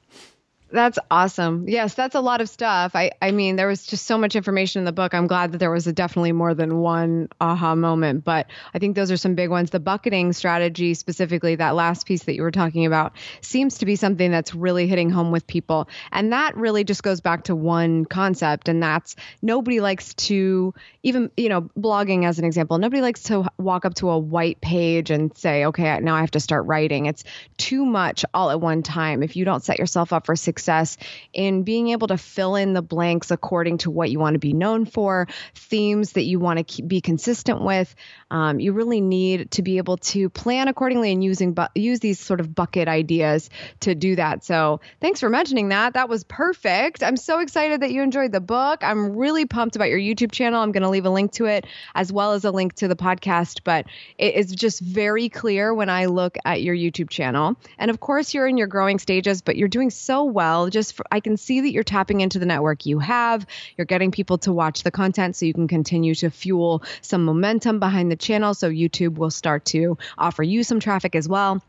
That's 0.73 0.99
awesome. 1.11 1.69
Yes, 1.69 1.93
that's 1.93 2.15
a 2.15 2.21
lot 2.21 2.41
of 2.41 2.49
stuff. 2.49 2.97
I, 2.97 3.11
I 3.21 3.31
mean, 3.31 3.57
there 3.57 3.67
was 3.67 3.85
just 3.85 4.07
so 4.07 4.17
much 4.17 4.35
information 4.35 4.81
in 4.81 4.87
the 4.87 4.93
book. 4.93 5.13
I'm 5.13 5.27
glad 5.27 5.53
that 5.53 5.59
there 5.59 5.71
was 5.71 5.85
definitely 5.85 6.33
more 6.33 6.55
than 6.55 6.79
one 6.79 7.29
aha 7.43 7.75
moment, 7.75 8.25
but 8.25 8.47
I 8.73 8.79
think 8.79 8.97
those 8.97 9.13
are 9.13 9.19
some 9.19 9.35
big 9.35 9.51
ones. 9.51 9.69
The 9.69 9.81
bucketing 9.81 10.33
strategy, 10.33 10.95
specifically, 10.95 11.57
that 11.57 11.75
last 11.75 12.07
piece 12.07 12.23
that 12.25 12.37
you 12.37 12.43
were 12.43 12.51
talking 12.51 12.87
about, 12.87 13.13
seems 13.43 13.79
to 13.79 13.87
be 13.87 13.97
something 13.97 14.31
that's 14.31 14.55
really 14.55 14.87
hitting 14.87 15.11
home 15.11 15.31
with 15.31 15.47
people. 15.47 15.91
And 16.11 16.33
that 16.33 16.57
really 16.57 16.85
just 16.85 17.03
goes 17.03 17.21
back 17.21 17.45
to 17.45 17.55
one 17.55 18.07
concept, 18.07 18.71
and 18.71 18.83
that's 18.83 19.15
nobody 19.43 19.81
likes 19.81 20.15
to, 20.15 20.73
even, 21.03 21.31
you 21.37 21.51
know, 21.51 21.69
blogging 21.79 22.25
as 22.25 22.39
an 22.39 22.47
example, 22.47 22.79
nobody 22.79 23.03
likes 23.03 23.25
to 23.25 23.47
walk 23.59 23.85
up 23.85 23.93
to 23.97 24.09
a 24.09 24.19
white 24.19 24.63
page 24.63 25.11
and 25.11 25.37
say, 25.37 25.67
okay, 25.67 26.01
now 26.01 26.15
I 26.15 26.21
have 26.21 26.31
to 26.31 26.41
start 26.41 26.65
writing. 26.65 27.05
It's 27.05 27.25
too 27.59 27.85
much 27.85 28.25
all 28.33 28.51
at 28.51 28.59
one 28.59 28.83
time. 28.83 29.23
If 29.23 29.37
you 29.37 29.45
don't 29.45 29.63
set 29.63 29.79
yourself 29.79 30.15
up 30.15 30.25
for 30.25 30.35
success, 30.35 30.62
success 30.63 30.97
in 31.33 31.65
being 31.65 31.89
able 31.89 32.07
to 32.07 32.17
fill 32.17 32.55
in 32.55 32.73
the 32.73 32.83
blanks 32.83 33.31
according 33.31 33.79
to 33.79 33.91
what 33.91 34.11
you 34.11 34.19
want 34.19 34.35
to 34.35 34.39
be 34.39 34.53
known 34.53 34.85
for, 34.85 35.27
themes 35.55 36.13
that 36.13 36.23
you 36.23 36.39
want 36.39 36.69
to 36.69 36.83
be 36.83 37.01
consistent 37.01 37.63
with. 37.63 37.95
Um, 38.31 38.61
you 38.61 38.73
really 38.73 39.01
need 39.01 39.51
to 39.53 39.63
be 39.63 39.79
able 39.79 39.97
to 39.99 40.31
plan 40.31 40.69
accordingly 40.69 41.13
and 41.13 41.23
using 41.23 41.53
bu- 41.53 41.67
use 41.75 42.01
these 42.01 42.21
sort 42.21 42.41
of 42.41 42.55
bucket 42.55 42.89
ideas 42.89 43.51
to 43.81 43.95
do 43.95 44.17
that. 44.17 44.45
So 44.45 44.81
thanks 45.01 45.21
for 45.21 45.29
mentioning 45.29 45.71
that. 45.71 45.95
That 45.95 46.09
was 46.09 46.25
perfect. 46.25 47.03
I'm 47.03 47.17
so 47.17 47.41
excited 47.41 47.83
that 47.83 47.91
you 47.91 48.03
enjoyed 48.03 48.33
the 48.33 48.41
book. 48.41 48.85
I'm 48.85 49.17
really 49.17 49.47
pumped 49.47 49.77
about 49.77 49.89
your 49.89 49.99
YouTube 49.99 50.33
channel. 50.33 50.63
I'm 50.63 50.73
going 50.73 50.83
to 50.83 50.89
leave 50.89 51.07
a 51.07 51.11
link 51.11 51.33
to 51.33 51.47
it 51.47 51.67
as 51.95 52.13
well 52.13 52.33
as 52.33 52.45
a 52.45 52.51
link 52.51 52.75
to 52.77 52.89
the 52.89 52.97
podcast. 52.97 53.61
But 53.65 53.87
it 54.17 54.35
is 54.35 54.53
just 54.53 54.81
very 54.81 55.29
clear 55.29 55.75
when 55.75 55.91
I 55.91 56.07
look 56.07 56.39
at 56.45 56.63
your 56.63 56.77
YouTube 56.77 57.11
channel. 57.11 57.57
And 57.79 57.91
of 57.91 57.99
course, 57.99 58.33
you're 58.33 58.47
in 58.47 58.57
your 58.57 58.69
growing 58.69 58.99
stages, 58.99 59.43
but 59.43 59.57
you're 59.57 59.69
doing 59.69 59.91
so 59.91 60.25
well 60.25 60.52
well. 60.53 60.69
Just 60.69 60.95
for, 60.95 61.05
I 61.11 61.21
can 61.21 61.37
see 61.37 61.61
that 61.63 61.73
you're 61.73 61.83
tapping 61.83 62.21
into 62.21 62.39
the 62.39 62.47
network 62.47 62.85
you 62.87 62.99
have. 62.99 63.47
You're 63.77 63.87
getting 63.87 64.11
people 64.11 64.39
to 64.39 64.53
watch 64.53 64.83
the 64.83 64.91
content 64.91 65.37
so 65.37 65.47
you 65.47 65.55
can 65.55 65.69
continue 65.69 66.15
to 66.17 66.31
fuel 66.31 66.83
some 67.01 67.25
momentum 67.25 67.81
behind 67.81 68.11
the 68.11 68.17
channel. 68.17 68.55
So 68.55 68.71
YouTube 68.71 69.15
will 69.15 69.31
start 69.31 69.65
to 69.67 69.97
offer 70.19 70.43
you 70.43 70.63
some 70.63 70.81
traffic 70.81 71.15
as 71.15 71.29
well. 71.29 71.63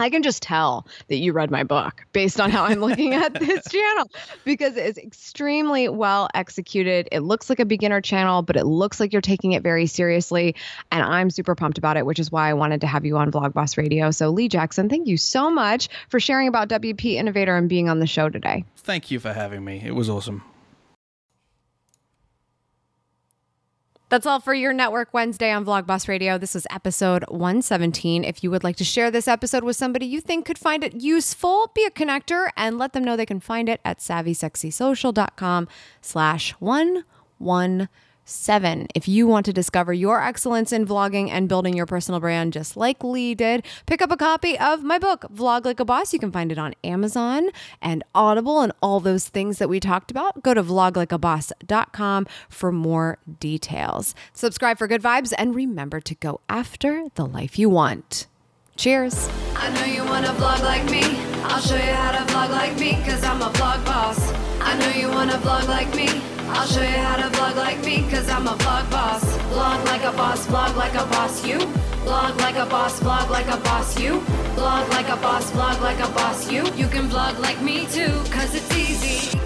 I 0.00 0.10
can 0.10 0.22
just 0.22 0.42
tell 0.42 0.86
that 1.08 1.16
you 1.16 1.32
read 1.32 1.50
my 1.50 1.64
book 1.64 2.04
based 2.12 2.40
on 2.40 2.50
how 2.50 2.64
I'm 2.64 2.80
looking 2.80 3.14
at 3.14 3.34
this 3.40 3.68
channel 3.68 4.10
because 4.44 4.76
it's 4.76 4.98
extremely 4.98 5.88
well 5.88 6.28
executed. 6.34 7.08
It 7.12 7.20
looks 7.20 7.48
like 7.48 7.60
a 7.60 7.64
beginner 7.64 8.00
channel, 8.00 8.42
but 8.42 8.56
it 8.56 8.64
looks 8.64 9.00
like 9.00 9.12
you're 9.12 9.22
taking 9.22 9.52
it 9.52 9.62
very 9.62 9.86
seriously. 9.86 10.54
And 10.90 11.02
I'm 11.02 11.30
super 11.30 11.54
pumped 11.54 11.78
about 11.78 11.96
it, 11.96 12.06
which 12.06 12.18
is 12.18 12.30
why 12.32 12.48
I 12.50 12.54
wanted 12.54 12.80
to 12.82 12.86
have 12.86 13.04
you 13.04 13.16
on 13.16 13.30
Vlog 13.30 13.52
Boss 13.52 13.76
Radio. 13.76 14.10
So, 14.10 14.30
Lee 14.30 14.48
Jackson, 14.48 14.88
thank 14.88 15.06
you 15.06 15.16
so 15.16 15.50
much 15.50 15.88
for 16.08 16.20
sharing 16.20 16.48
about 16.48 16.68
WP 16.68 17.14
Innovator 17.14 17.56
and 17.56 17.68
being 17.68 17.88
on 17.88 17.98
the 17.98 18.06
show 18.06 18.28
today. 18.28 18.64
Thank 18.76 19.10
you 19.10 19.20
for 19.20 19.32
having 19.32 19.64
me. 19.64 19.82
It 19.84 19.94
was 19.94 20.08
awesome. 20.08 20.42
That's 24.10 24.26
all 24.26 24.40
for 24.40 24.52
your 24.52 24.72
Network 24.72 25.14
Wednesday 25.14 25.52
on 25.52 25.64
Vlogboss 25.64 26.08
Radio. 26.08 26.36
This 26.36 26.56
is 26.56 26.66
episode 26.68 27.24
117. 27.28 28.24
If 28.24 28.42
you 28.42 28.50
would 28.50 28.64
like 28.64 28.74
to 28.78 28.84
share 28.84 29.08
this 29.08 29.28
episode 29.28 29.62
with 29.62 29.76
somebody 29.76 30.04
you 30.04 30.20
think 30.20 30.46
could 30.46 30.58
find 30.58 30.82
it 30.82 30.94
useful, 30.94 31.70
be 31.76 31.84
a 31.84 31.92
connector 31.92 32.50
and 32.56 32.76
let 32.76 32.92
them 32.92 33.04
know 33.04 33.16
they 33.16 33.24
can 33.24 33.38
find 33.38 33.68
it 33.68 33.80
at 33.84 34.00
savvysexysocial.com 34.00 35.68
slash 36.00 36.50
117 36.58 37.88
seven. 38.24 38.86
If 38.94 39.08
you 39.08 39.26
want 39.26 39.46
to 39.46 39.52
discover 39.52 39.92
your 39.92 40.22
excellence 40.22 40.72
in 40.72 40.86
vlogging 40.86 41.30
and 41.30 41.48
building 41.48 41.74
your 41.74 41.86
personal 41.86 42.20
brand 42.20 42.52
just 42.52 42.76
like 42.76 43.02
Lee 43.02 43.34
did, 43.34 43.64
pick 43.86 44.00
up 44.02 44.10
a 44.10 44.16
copy 44.16 44.58
of 44.58 44.82
my 44.82 44.98
book, 44.98 45.24
Vlog 45.32 45.64
Like 45.64 45.80
a 45.80 45.84
Boss. 45.84 46.12
You 46.12 46.18
can 46.18 46.32
find 46.32 46.52
it 46.52 46.58
on 46.58 46.74
Amazon 46.84 47.50
and 47.82 48.04
Audible 48.14 48.60
and 48.60 48.72
all 48.82 49.00
those 49.00 49.28
things 49.28 49.58
that 49.58 49.68
we 49.68 49.80
talked 49.80 50.10
about. 50.10 50.42
Go 50.42 50.54
to 50.54 50.62
vloglikeaboss.com 50.62 52.26
for 52.48 52.72
more 52.72 53.18
details. 53.38 54.14
Subscribe 54.32 54.78
for 54.78 54.86
good 54.86 55.02
vibes 55.02 55.32
and 55.36 55.54
remember 55.54 56.00
to 56.00 56.14
go 56.14 56.40
after 56.48 57.08
the 57.14 57.26
life 57.26 57.58
you 57.58 57.68
want. 57.68 58.26
Cheers. 58.76 59.28
I 59.56 59.70
know 59.74 59.84
you 59.84 60.04
want 60.04 60.24
to 60.24 60.32
vlog 60.32 60.62
like 60.62 60.84
me. 60.90 61.02
I'll 61.44 61.60
show 61.60 61.76
you 61.76 61.82
how 61.82 62.12
to 62.12 62.32
vlog 62.32 62.50
like 62.50 62.78
me, 62.78 62.92
cause 63.04 63.22
I'm 63.24 63.42
a 63.42 63.50
vlog 63.50 63.84
boss. 63.84 64.32
I 64.60 64.78
know 64.78 64.88
you 64.98 65.08
want 65.08 65.30
to 65.30 65.36
vlog 65.38 65.68
like 65.68 65.94
me. 65.94 66.39
I'll 66.52 66.66
show 66.66 66.82
you 66.82 66.88
how 66.88 67.16
to 67.16 67.28
vlog 67.36 67.56
like 67.56 67.84
me, 67.84 68.02
cause 68.10 68.28
I'm 68.28 68.46
a 68.46 68.52
vlog 68.52 68.90
boss. 68.90 69.24
Vlog 69.52 69.84
like 69.86 70.02
a 70.04 70.12
boss, 70.12 70.46
vlog 70.46 70.76
like 70.76 70.94
a 70.94 71.06
boss, 71.06 71.44
you. 71.46 71.58
Vlog 72.04 72.36
like 72.40 72.56
a 72.56 72.66
boss, 72.66 73.00
vlog 73.00 73.30
like 73.30 73.48
a 73.48 73.56
boss, 73.58 73.98
you. 73.98 74.20
Vlog 74.56 74.88
like 74.90 75.08
a 75.08 75.16
boss, 75.16 75.50
vlog 75.52 75.80
like 75.80 76.00
a 76.00 76.10
boss, 76.12 76.50
you. 76.50 76.64
You 76.74 76.88
can 76.88 77.08
vlog 77.08 77.38
like 77.38 77.60
me 77.62 77.86
too, 77.86 78.12
cause 78.30 78.54
it's 78.54 78.76
easy. 78.76 79.38